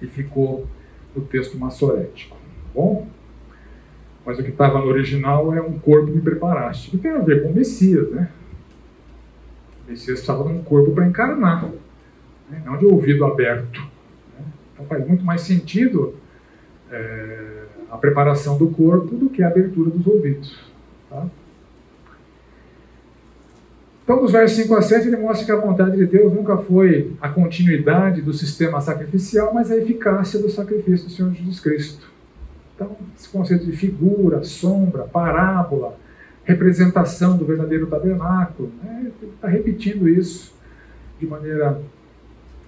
[0.00, 0.66] e ficou
[1.14, 2.36] no texto maçorético.
[2.36, 3.08] Tá bom?
[4.24, 7.42] Mas o que estava no original é um corpo me preparaste, que tem a ver
[7.42, 8.30] com o Messias, né?
[9.86, 11.64] O Messias estava num corpo para encarnar,
[12.50, 12.62] né?
[12.64, 13.80] não de ouvido aberto.
[13.80, 14.44] Né?
[14.74, 16.14] Então faz muito mais sentido
[16.90, 20.58] é, a preparação do corpo do que a abertura dos ouvidos.
[21.08, 21.26] Tá?
[24.08, 27.12] Então, nos versos 5 a 7, ele mostra que a vontade de Deus nunca foi
[27.20, 32.10] a continuidade do sistema sacrificial, mas a eficácia do sacrifício do Senhor Jesus Cristo.
[32.74, 35.98] Então, esse conceito de figura, sombra, parábola,
[36.42, 39.12] representação do verdadeiro tabernáculo, né?
[39.34, 40.54] está repetindo isso
[41.20, 41.78] de maneira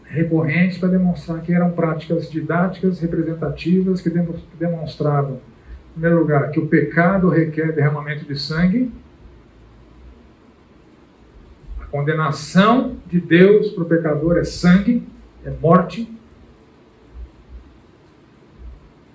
[0.05, 4.11] recorrente para demonstrar que eram práticas didáticas, representativas, que
[4.59, 5.41] demonstravam,
[5.89, 8.93] em primeiro lugar, que o pecado requer derramamento de sangue,
[11.91, 15.03] condenação de Deus para o pecador é sangue,
[15.45, 16.09] é morte,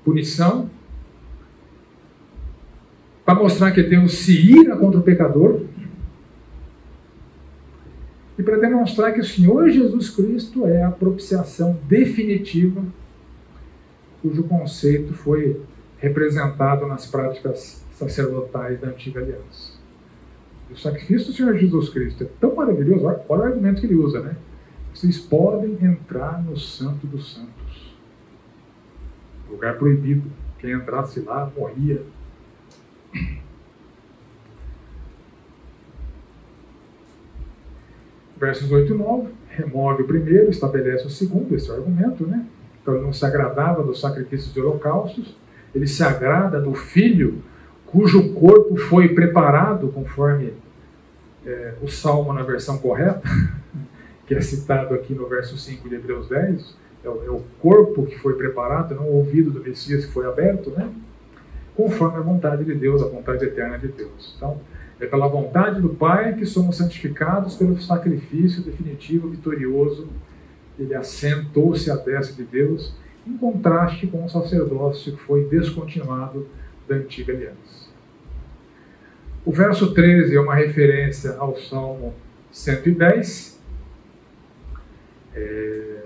[0.04, 0.70] punição,
[3.26, 5.62] para mostrar que Deus se ira contra o pecador
[8.38, 12.84] e para demonstrar que o Senhor Jesus Cristo é a propiciação definitiva,
[14.22, 15.62] cujo conceito foi
[15.98, 19.75] representado nas práticas sacerdotais da antiga aliança.
[20.72, 24.20] O sacrifício do Senhor Jesus Cristo é tão maravilhoso, olha, o argumento que ele usa,
[24.22, 24.36] né?
[24.94, 27.96] Vocês podem entrar no Santo dos Santos.
[29.50, 30.24] Lugar proibido.
[30.58, 32.02] Quem entrasse lá morria.
[38.38, 42.46] Versos 8 e 9, remove o primeiro, estabelece o segundo, esse é o argumento, né?
[42.82, 45.36] Então ele não se agradava dos sacrifícios de holocaustos,
[45.74, 47.42] ele se agrada do filho
[47.96, 50.52] cujo corpo foi preparado conforme
[51.46, 53.22] é, o salmo na versão correta,
[54.28, 56.76] que é citado aqui no verso 5 de Hebreus 10,
[57.06, 60.26] é o, é o corpo que foi preparado, não o ouvido do Messias que foi
[60.26, 60.92] aberto, né?
[61.74, 64.34] conforme a vontade de Deus, a vontade eterna de Deus.
[64.36, 64.60] Então,
[65.00, 70.10] é pela vontade do Pai que somos santificados pelo sacrifício definitivo, vitorioso.
[70.78, 72.94] Ele assentou-se à destra de Deus,
[73.26, 76.46] em contraste com o sacerdócio que foi descontinuado
[76.88, 77.85] da antiga aliança.
[79.46, 82.16] O verso 13 é uma referência ao Salmo
[82.52, 83.62] 110.
[85.36, 86.02] É,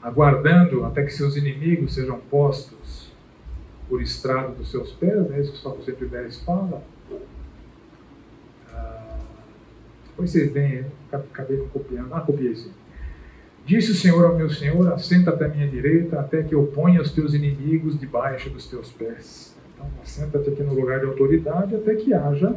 [0.00, 3.12] aguardando até que seus inimigos sejam postos
[3.86, 6.82] por estrado dos seus pés, é isso que o Salmo 110 fala.
[8.72, 9.18] Ah,
[10.06, 12.14] depois vocês veem, acabei copiando.
[12.14, 12.72] Ah, copiei sim.
[13.66, 17.12] Disse o Senhor ao meu Senhor: Assenta-te à minha direita, até que eu ponha os
[17.12, 19.55] teus inimigos debaixo dos teus pés.
[19.76, 22.56] Então, assenta-te aqui no lugar de autoridade até que haja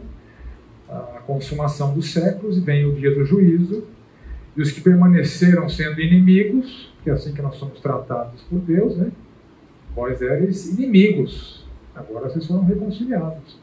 [0.89, 3.83] a consumação dos séculos e venha o dia do juízo.
[4.57, 8.97] E os que permaneceram sendo inimigos, que é assim que nós somos tratados por Deus,
[8.97, 9.11] né?
[9.95, 13.59] Vós eres inimigos, agora vocês foram reconciliados.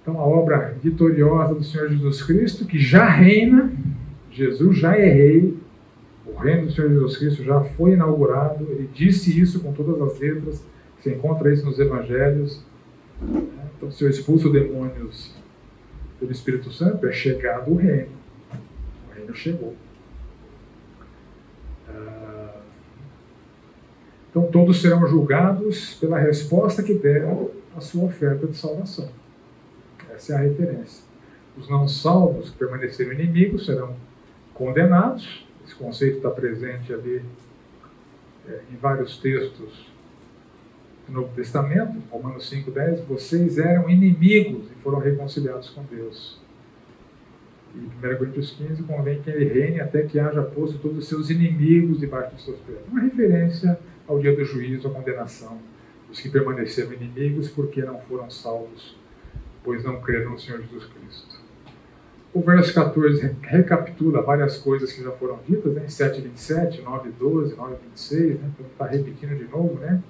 [0.00, 3.72] Então, a obra vitoriosa do Senhor Jesus Cristo, que já reina,
[4.30, 5.56] Jesus já é rei,
[6.24, 10.18] o reino do Senhor Jesus Cristo já foi inaugurado, ele disse isso com todas as
[10.18, 10.64] letras
[11.06, 12.60] você encontra isso nos evangelhos.
[13.76, 15.32] Então, se eu expulso demônios
[16.18, 18.10] pelo Espírito Santo, é chegado o reino.
[19.08, 19.76] O reino chegou.
[21.88, 22.56] Ah,
[24.30, 29.08] então, todos serão julgados pela resposta que deram à sua oferta de salvação.
[30.12, 31.04] Essa é a referência.
[31.56, 33.94] Os não salvos que permaneceram inimigos serão
[34.52, 35.46] condenados.
[35.64, 37.22] Esse conceito está presente ali
[38.48, 39.95] é, em vários textos
[41.08, 46.40] Novo Testamento, Romanos 5,10, vocês eram inimigos e foram reconciliados com Deus.
[47.74, 51.30] E 1 Coríntios 15, convém que ele reine até que haja posto todos os seus
[51.30, 52.78] inimigos debaixo dos seus pés.
[52.90, 53.78] Uma referência
[54.08, 55.58] ao dia do juízo, à condenação
[56.08, 58.96] dos que permaneceram inimigos porque não foram salvos,
[59.62, 61.36] pois não creram no Senhor Jesus Cristo.
[62.32, 65.84] O verso 14 recapitula várias coisas que já foram ditas, né?
[65.84, 68.50] em 7,27, 9,12, 9,26, né?
[68.54, 70.02] então está repetindo de novo, né?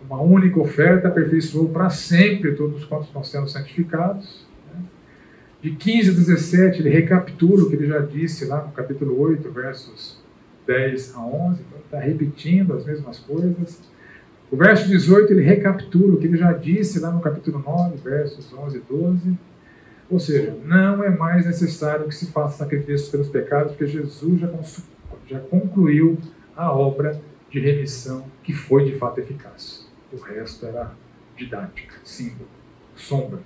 [0.00, 4.46] Uma única oferta aperfeiçoou para sempre todos quantos estão sendo santificados.
[4.72, 4.80] Né?
[5.62, 9.50] De 15 a 17, ele recapitula o que ele já disse lá no capítulo 8,
[9.50, 10.22] versos
[10.66, 13.80] 10 a 11, então está repetindo as mesmas coisas.
[14.50, 18.52] O verso 18, ele recapitula o que ele já disse lá no capítulo 9, versos
[18.52, 19.38] 11 e 12.
[20.08, 24.50] Ou seja, não é mais necessário que se faça sacrifícios pelos pecados, porque Jesus já,
[25.26, 26.16] já concluiu
[26.56, 27.20] a obra
[27.50, 29.85] de remissão que foi de fato eficaz.
[30.16, 30.92] O resto era
[31.36, 32.48] didática, símbolo,
[32.94, 33.40] sombra,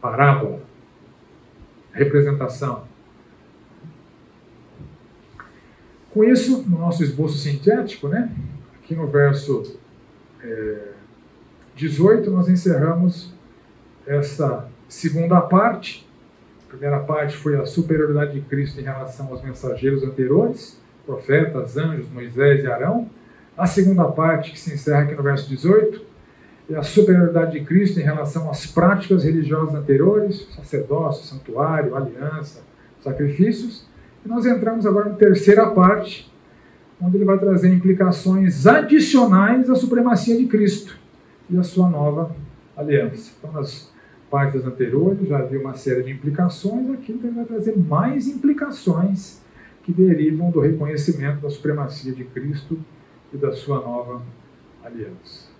[0.00, 0.60] parábola.
[1.92, 2.84] representação.
[6.10, 8.30] Com isso, no nosso esboço sintético, né,
[8.76, 9.78] aqui no verso
[10.42, 10.92] é,
[11.74, 13.32] 18, nós encerramos
[14.06, 16.06] essa segunda parte.
[16.64, 22.08] A primeira parte foi a superioridade de Cristo em relação aos mensageiros anteriores, profetas, anjos,
[22.10, 23.10] Moisés e Arão.
[23.56, 26.10] A segunda parte, que se encerra aqui no verso 18,
[26.70, 32.62] é a superioridade de Cristo em relação às práticas religiosas anteriores, sacerdócio, santuário, aliança,
[33.00, 33.86] sacrifícios.
[34.24, 36.32] E nós entramos agora na terceira parte,
[37.00, 40.96] onde ele vai trazer implicações adicionais à supremacia de Cristo
[41.48, 42.34] e à sua nova
[42.76, 43.32] aliança.
[43.38, 43.90] Então, nas
[44.30, 49.40] partes anteriores já havia uma série de implicações, aqui ele vai trazer mais implicações
[49.82, 52.78] que derivam do reconhecimento da supremacia de Cristo
[53.32, 54.22] e da sua nova
[54.82, 55.50] aliança.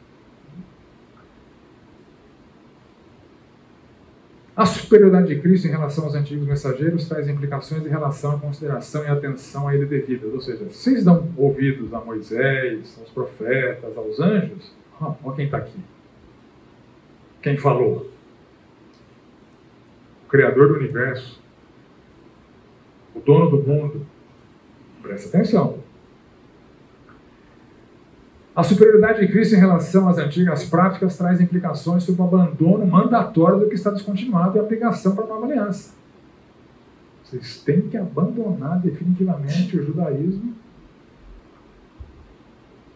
[4.57, 9.03] A superioridade de Cristo em relação aos antigos mensageiros traz implicações em relação à consideração
[9.05, 10.35] e atenção a ele devidas.
[10.35, 14.71] Ou seja, vocês dão ouvidos a Moisés, aos profetas, aos anjos,
[15.01, 15.79] ah, olha quem está aqui.
[17.41, 18.11] Quem falou?
[20.27, 21.41] O Criador do universo,
[23.15, 24.07] o dono do mundo.
[25.01, 25.79] Presta atenção.
[28.61, 33.59] A superioridade de Cristo em relação às antigas práticas traz implicações sobre o abandono mandatório
[33.59, 35.95] do que está descontinuado e a aplicação para a nova aliança.
[37.25, 40.55] Vocês têm que abandonar definitivamente o judaísmo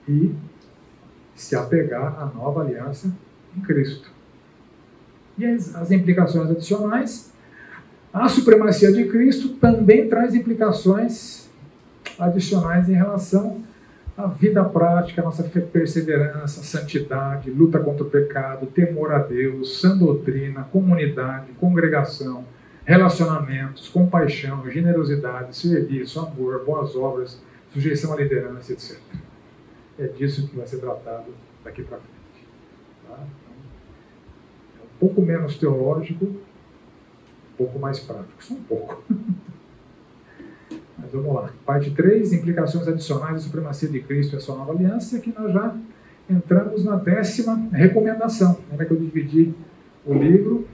[0.06, 0.34] e
[1.34, 3.10] se apegar à nova aliança
[3.56, 4.10] em Cristo.
[5.38, 7.32] E as, as implicações adicionais,
[8.12, 11.48] a supremacia de Cristo também traz implicações
[12.18, 13.62] adicionais em relação
[14.16, 19.96] a vida prática, a nossa perseverança, santidade, luta contra o pecado, temor a Deus, sã
[19.96, 22.44] doutrina, comunidade, congregação,
[22.84, 27.42] relacionamentos, compaixão, generosidade, serviço, amor, boas obras,
[27.72, 28.98] sujeição à liderança, etc.
[29.98, 31.34] É disso que vai ser tratado
[31.64, 32.48] daqui para frente.
[33.08, 33.18] Tá?
[33.18, 39.02] Então, é um pouco menos teológico, um pouco mais prático, só um pouco.
[41.04, 41.50] Mas vamos lá.
[41.66, 45.18] Parte 3, implicações adicionais da supremacia de Cristo e a sua nova aliança.
[45.18, 45.76] Aqui nós já
[46.30, 48.58] entramos na décima recomendação.
[48.70, 49.54] Lembra que eu dividi
[50.06, 50.66] o livro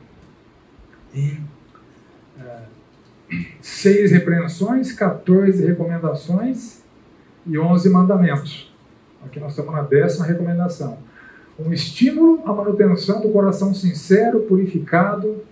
[1.13, 1.41] em
[2.39, 2.63] é,
[3.61, 6.85] seis repreensões, 14 recomendações
[7.45, 8.73] e 11 mandamentos.
[9.25, 10.99] Aqui nós estamos na décima recomendação.
[11.59, 15.43] Um estímulo à manutenção do coração sincero, purificado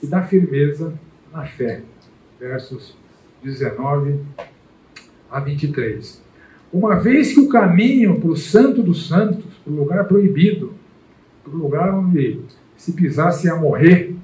[0.00, 0.94] e da firmeza
[1.32, 1.82] na fé.
[2.38, 2.96] Versos
[3.42, 4.20] 19
[5.30, 6.22] a 23.
[6.72, 10.74] Uma vez que o caminho para o Santo dos Santos, para o lugar proibido,
[11.42, 12.40] para o lugar onde
[12.76, 14.14] se pisasse a morrer,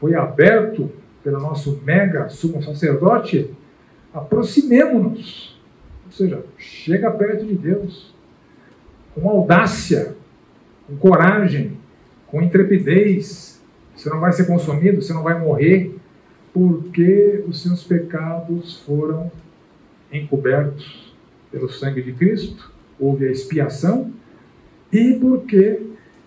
[0.00, 0.90] foi aberto
[1.22, 3.50] pelo nosso mega sumo sacerdote,
[4.12, 5.60] aproximemo-nos.
[6.06, 8.14] Ou seja, chega perto de Deus
[9.14, 10.14] com audácia,
[10.86, 11.72] com coragem,
[12.26, 13.60] com intrepidez.
[13.94, 15.95] Você não vai ser consumido, você não vai morrer,
[16.56, 19.30] porque os seus pecados foram
[20.10, 21.14] encobertos
[21.52, 24.10] pelo sangue de Cristo, houve a expiação,
[24.90, 25.82] e porque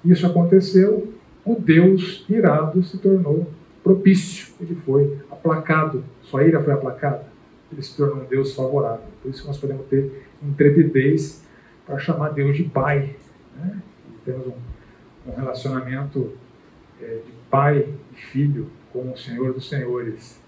[0.06, 1.12] isso aconteceu,
[1.44, 3.50] o Deus irado se tornou
[3.84, 7.26] propício, ele foi aplacado, sua ira foi aplacada,
[7.74, 9.08] ele se tornou um Deus favorável.
[9.24, 11.44] Por isso nós podemos ter intrepidez
[11.88, 13.16] para chamar Deus de Pai.
[13.58, 13.82] Né?
[14.24, 16.34] temos um, um relacionamento
[17.02, 20.40] é, de pai e filho com o Senhor dos Senhores.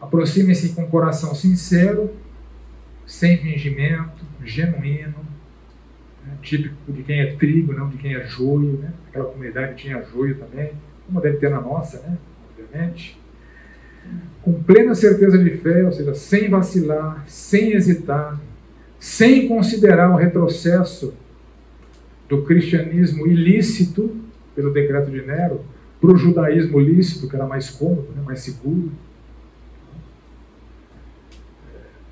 [0.00, 2.10] Aproxime-se com coração sincero,
[3.06, 5.14] sem fingimento, genuíno,
[6.24, 8.78] né, típico de quem é trigo, não de quem é joio.
[8.78, 8.92] Né?
[9.08, 10.72] Aquela comunidade tinha joio também,
[11.06, 12.18] como deve ter na nossa, né?
[12.50, 13.18] obviamente.
[14.42, 18.38] Com plena certeza de fé, ou seja, sem vacilar, sem hesitar,
[18.98, 21.14] sem considerar o retrocesso
[22.28, 24.14] do cristianismo ilícito
[24.54, 25.64] pelo decreto de Nero,
[26.04, 28.92] para o judaísmo lícito, que era mais cômodo, né, mais seguro.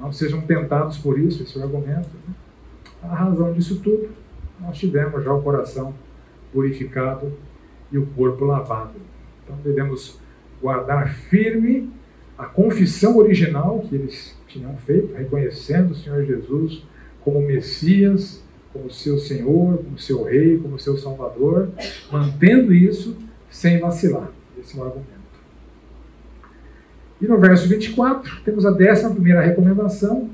[0.00, 2.08] Não sejam tentados por isso, esse é o argumento.
[2.26, 2.34] Né?
[3.02, 4.08] A razão disso tudo,
[4.58, 5.94] nós tivemos já o coração
[6.52, 7.32] purificado
[7.90, 8.94] e o corpo lavado.
[9.44, 10.18] Então devemos
[10.60, 11.90] guardar firme
[12.38, 16.82] a confissão original que eles tinham feito, reconhecendo o Senhor Jesus
[17.20, 18.42] como Messias,
[18.72, 21.68] como seu Senhor, como seu Rei, como seu Salvador,
[22.10, 23.16] mantendo isso
[23.52, 24.32] sem vacilar.
[24.58, 25.12] Esse é o argumento.
[27.20, 30.30] E no verso 24, temos a décima primeira recomendação,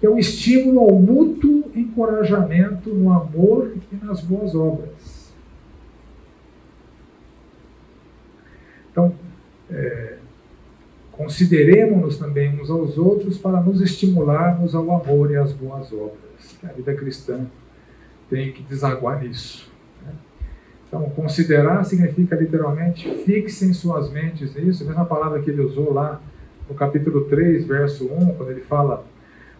[0.00, 5.32] que é o estímulo ao mútuo encorajamento no amor e nas boas obras.
[8.90, 9.14] Então,
[9.70, 10.16] é,
[11.12, 16.58] consideremos-nos também uns aos outros para nos estimularmos ao amor e às boas obras.
[16.64, 17.46] A vida cristã
[18.28, 19.70] tem que desaguar nisso.
[20.96, 26.20] Então, considerar significa literalmente fixem suas mentes nisso, a mesma palavra que ele usou lá
[26.68, 29.04] no capítulo 3, verso 1, quando ele fala: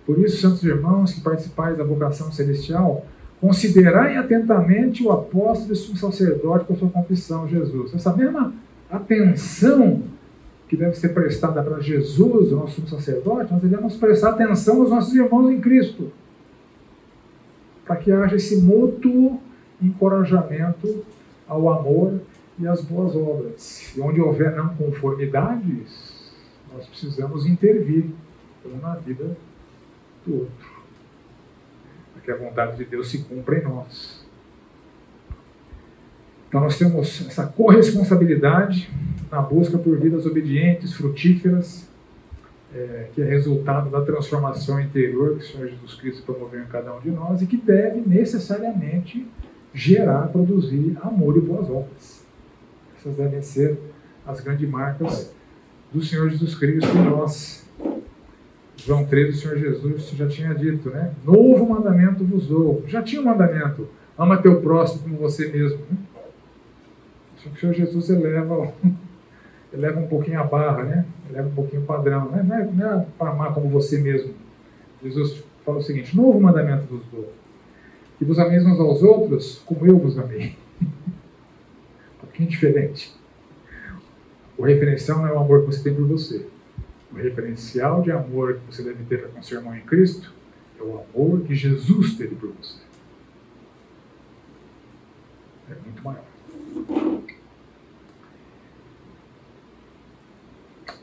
[0.07, 3.05] Por isso, santos irmãos que participais da vocação celestial,
[3.39, 7.95] considerai atentamente o apóstolo e sumo sacerdote com sua confissão, Jesus.
[7.95, 8.55] Essa mesma
[8.91, 10.03] atenção
[10.69, 14.91] que deve ser prestada para Jesus, o nosso sumo sacerdote, nós devemos prestar atenção nos
[14.91, 16.11] nossos irmãos em Cristo.
[17.87, 19.39] Para que haja esse mútuo
[19.81, 21.05] encorajamento
[21.47, 22.21] ao amor
[22.59, 23.95] e às boas obras.
[23.97, 26.33] E onde houver não conformidades,
[26.73, 28.07] nós precisamos intervir
[28.65, 29.37] um na vida
[30.25, 30.77] do outro.
[32.13, 34.27] Para que a vontade de Deus se cumpra em nós.
[36.49, 38.91] Então nós temos essa corresponsabilidade
[39.31, 41.89] na busca por vidas obedientes, frutíferas,
[42.75, 46.95] é, que é resultado da transformação interior que o Senhor Jesus Cristo promoveu em cada
[46.95, 49.27] um de nós e que deve necessariamente
[49.77, 52.25] gerar, produzir amor e boas obras.
[52.97, 53.79] Essas devem ser
[54.27, 55.35] as grandes marcas
[55.93, 57.69] do Senhor Jesus Cristo em nós.
[58.79, 61.13] João 13, o Senhor Jesus já tinha dito, né?
[61.23, 62.85] Novo mandamento vos dou.
[62.87, 63.87] Já tinha um mandamento.
[64.19, 65.79] Ama teu próximo como você mesmo.
[65.91, 65.99] Né?
[67.37, 68.73] Só que o Senhor Jesus eleva,
[69.73, 71.07] eleva um pouquinho a barra, né?
[71.29, 72.31] Eleva um pouquinho o padrão.
[72.31, 72.43] Né?
[72.43, 74.33] Não é, não é para amar como você mesmo.
[75.03, 77.31] Jesus fala o seguinte: Novo mandamento vos dou.
[78.19, 80.57] Que vos ameis uns aos outros como eu vos amei.
[80.81, 83.15] um pouquinho diferente.
[84.57, 86.47] O referencial não é o amor que você tem por você.
[87.13, 90.33] O referencial de amor que você deve ter com seu irmão em Cristo
[90.79, 92.81] é o amor que Jesus teve por você.
[95.71, 96.25] É muito maior.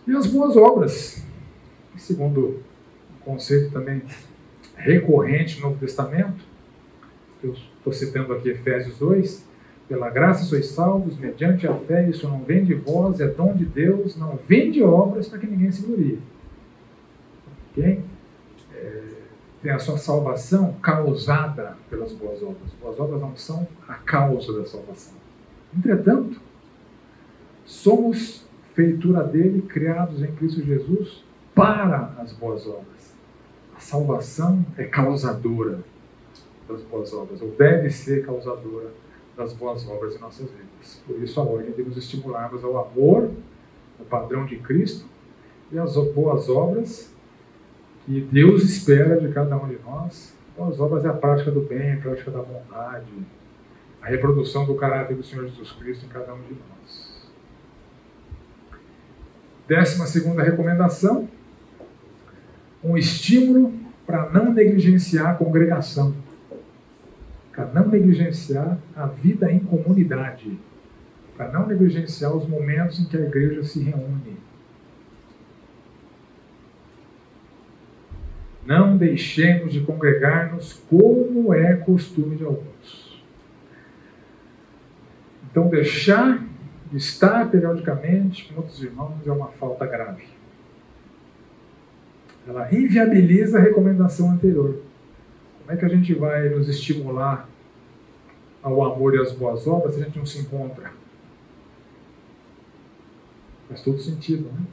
[0.05, 1.23] E as boas obras,
[1.97, 2.61] segundo
[3.15, 4.01] um conceito também
[4.75, 6.43] recorrente no Novo Testamento,
[7.43, 9.45] eu estou citando aqui Efésios 2,
[9.87, 13.65] pela graça sois salvos, mediante a fé, isso não vem de vós, é dom de
[13.65, 16.19] Deus, não vem de obras para que ninguém se glorie.
[17.71, 18.01] Ok?
[18.73, 19.01] É,
[19.61, 22.71] tem a sua salvação causada pelas boas obras.
[22.81, 25.13] Boas obras não são a causa da salvação.
[25.75, 26.39] Entretanto,
[27.65, 33.13] somos feitura dele, criados em Cristo Jesus para as boas obras.
[33.75, 35.79] A salvação é causadora
[36.73, 38.91] das boas obras, ou deve ser causadora
[39.37, 41.01] das boas obras em nossas vidas.
[41.07, 43.31] Por isso, a ordem de nos estimularmos ao amor,
[43.99, 45.05] o padrão de Cristo,
[45.71, 47.11] e as boas obras
[48.05, 50.35] que Deus espera de cada um de nós.
[50.57, 53.11] Boas obras é a prática do bem, a prática da bondade,
[54.01, 57.31] a reprodução do caráter do Senhor Jesus Cristo em cada um de nós.
[59.67, 61.27] Décima segunda recomendação,
[62.83, 63.73] um estímulo
[64.05, 66.13] para não negligenciar a congregação
[67.53, 70.57] para não negligenciar a vida em comunidade,
[71.37, 74.37] para não negligenciar os momentos em que a igreja se reúne.
[78.65, 83.23] Não deixemos de congregar-nos como é costume de alguns.
[85.51, 86.43] Então, deixar
[86.89, 90.23] de estar periodicamente com outros irmãos é uma falta grave.
[92.47, 94.81] Ela inviabiliza a recomendação anterior.
[95.63, 97.49] Como é que a gente vai nos estimular
[98.61, 100.91] ao amor e às boas obras se a gente não se encontra?
[103.67, 104.65] Faz todo sentido, né?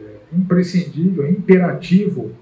[0.00, 2.34] É imprescindível, é imperativo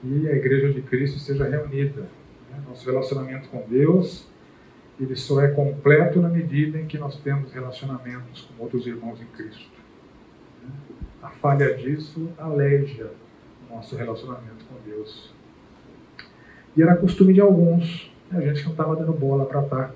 [0.00, 2.02] que a Igreja de Cristo esteja reunida.
[2.50, 2.62] Né?
[2.68, 4.28] Nosso relacionamento com Deus
[4.98, 9.26] ele só é completo na medida em que nós temos relacionamentos com outros irmãos em
[9.26, 9.76] Cristo.
[11.22, 13.12] A falha disso aleja
[13.68, 15.34] o nosso relacionamento com Deus.
[16.76, 19.94] E era costume de alguns, a gente não estava dando bola para estar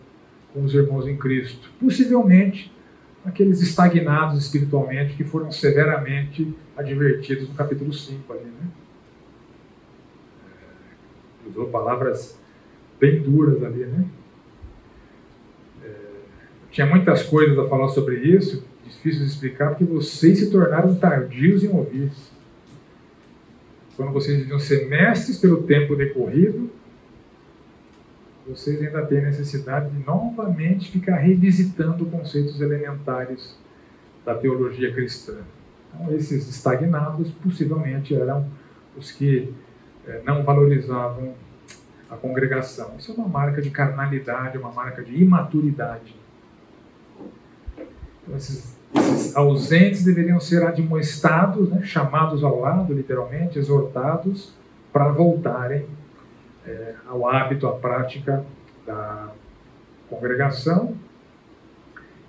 [0.52, 1.70] com os irmãos em Cristo.
[1.78, 2.72] Possivelmente
[3.24, 8.68] aqueles estagnados espiritualmente que foram severamente advertidos no capítulo 5 ali, né?
[10.46, 12.40] É, usou palavras
[12.98, 14.06] bem duras ali, né?
[15.84, 15.88] É,
[16.70, 21.62] tinha muitas coisas a falar sobre isso, difícil de explicar, porque vocês se tornaram tardios
[21.62, 22.10] em ouvir
[24.00, 26.70] quando vocês deviam ser mestres pelo tempo decorrido,
[28.48, 33.58] vocês ainda têm necessidade de novamente ficar revisitando conceitos elementares
[34.24, 35.36] da teologia cristã.
[35.92, 38.50] Então, esses estagnados possivelmente eram
[38.96, 39.52] os que
[40.08, 41.34] eh, não valorizavam
[42.08, 42.94] a congregação.
[42.98, 46.16] Isso é uma marca de carnalidade, uma marca de imaturidade.
[48.22, 54.52] Então, esses Esses ausentes deveriam ser admoestados, né, chamados ao lado, literalmente, exortados,
[54.92, 55.86] para voltarem
[56.66, 58.44] é, ao hábito, à prática
[58.86, 59.32] da
[60.08, 60.94] congregação.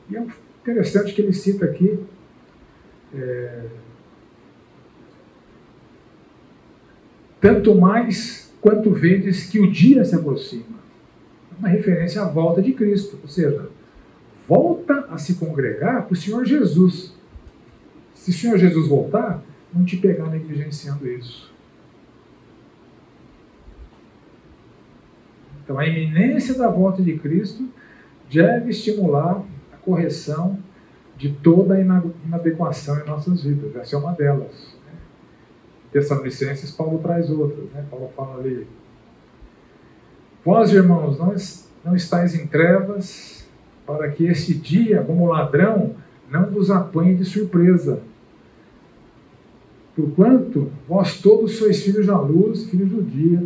[0.10, 0.26] E é
[0.62, 2.06] interessante que ele cita aqui
[3.14, 3.66] é,
[7.40, 10.80] tanto mais quanto vedes que o dia se aproxima.
[11.58, 13.70] Uma referência à volta de Cristo, ou seja,
[14.52, 17.14] volta a se congregar para o Senhor Jesus.
[18.14, 19.42] Se o Senhor Jesus voltar,
[19.74, 21.50] não te pegar negligenciando isso.
[25.64, 27.66] Então, a iminência da volta de Cristo
[28.30, 29.42] deve estimular
[29.72, 30.60] a correção
[31.16, 33.74] de toda a inadequação em nossas vidas.
[33.78, 34.76] Essa é uma delas.
[35.94, 37.70] Tessalonicenses, Paulo traz outras.
[37.70, 37.86] Né?
[37.90, 38.68] Paulo fala ali:
[40.44, 41.18] Vós, irmãos,
[41.86, 43.41] não estáis em trevas,
[43.86, 45.96] para que esse dia, como ladrão,
[46.30, 48.02] não vos apanhe de surpresa.
[49.96, 53.44] Porquanto vós todos sois filhos da luz, filhos do dia.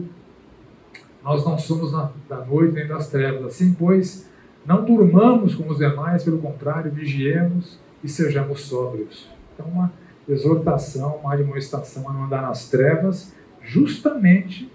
[1.23, 3.45] Nós não somos na, da noite nem das trevas.
[3.45, 4.29] Assim, pois,
[4.65, 9.27] não durmamos como os demais, pelo contrário, vigiemos e sejamos sóbrios.
[9.53, 9.91] Então, uma
[10.27, 14.71] exortação, uma admoestação a não andar nas trevas, justamente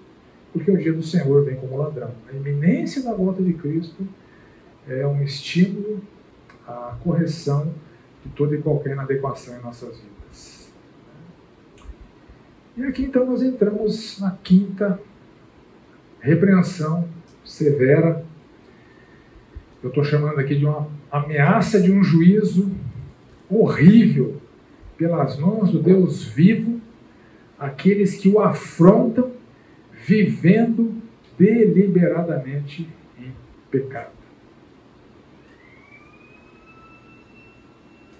[0.52, 2.10] porque o dia do Senhor vem como ladrão.
[2.28, 4.06] A iminência da volta de Cristo
[4.90, 6.02] é um estímulo
[6.66, 7.72] à correção
[8.24, 10.72] de toda e qualquer inadequação em nossas vidas.
[12.76, 15.00] E aqui então nós entramos na quinta
[16.20, 17.08] repreensão
[17.44, 18.24] severa.
[19.82, 22.70] Eu estou chamando aqui de uma ameaça de um juízo
[23.48, 24.40] horrível
[24.96, 26.80] pelas mãos do Deus vivo
[27.58, 29.32] aqueles que o afrontam
[29.92, 30.94] vivendo
[31.38, 32.88] deliberadamente
[33.18, 33.32] em
[33.70, 34.19] pecado.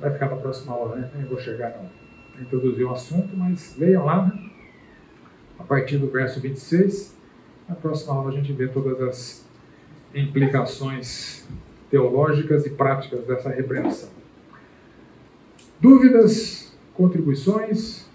[0.00, 1.10] Vai ficar para a próxima aula, né?
[1.14, 4.50] Nem vou chegar a introduzir o assunto, mas leiam lá, né?
[5.60, 7.16] a partir do verso 26.
[7.68, 9.46] Na próxima aula a gente vê todas as
[10.14, 11.46] implicações
[11.90, 14.08] teológicas e práticas dessa repreensão.
[15.78, 18.08] Dúvidas, contribuições.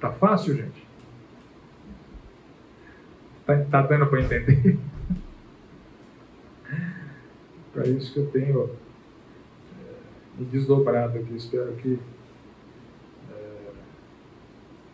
[0.00, 0.86] Tá fácil, gente?
[3.44, 4.78] Tá, tá dando para entender?
[7.78, 11.36] Para isso que eu tenho é, me desdobrado aqui.
[11.36, 11.96] Espero que
[13.30, 13.70] é,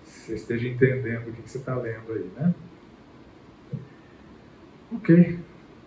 [0.04, 2.54] você esteja entendendo o que, que você está lendo aí, né?
[4.92, 5.38] Ok.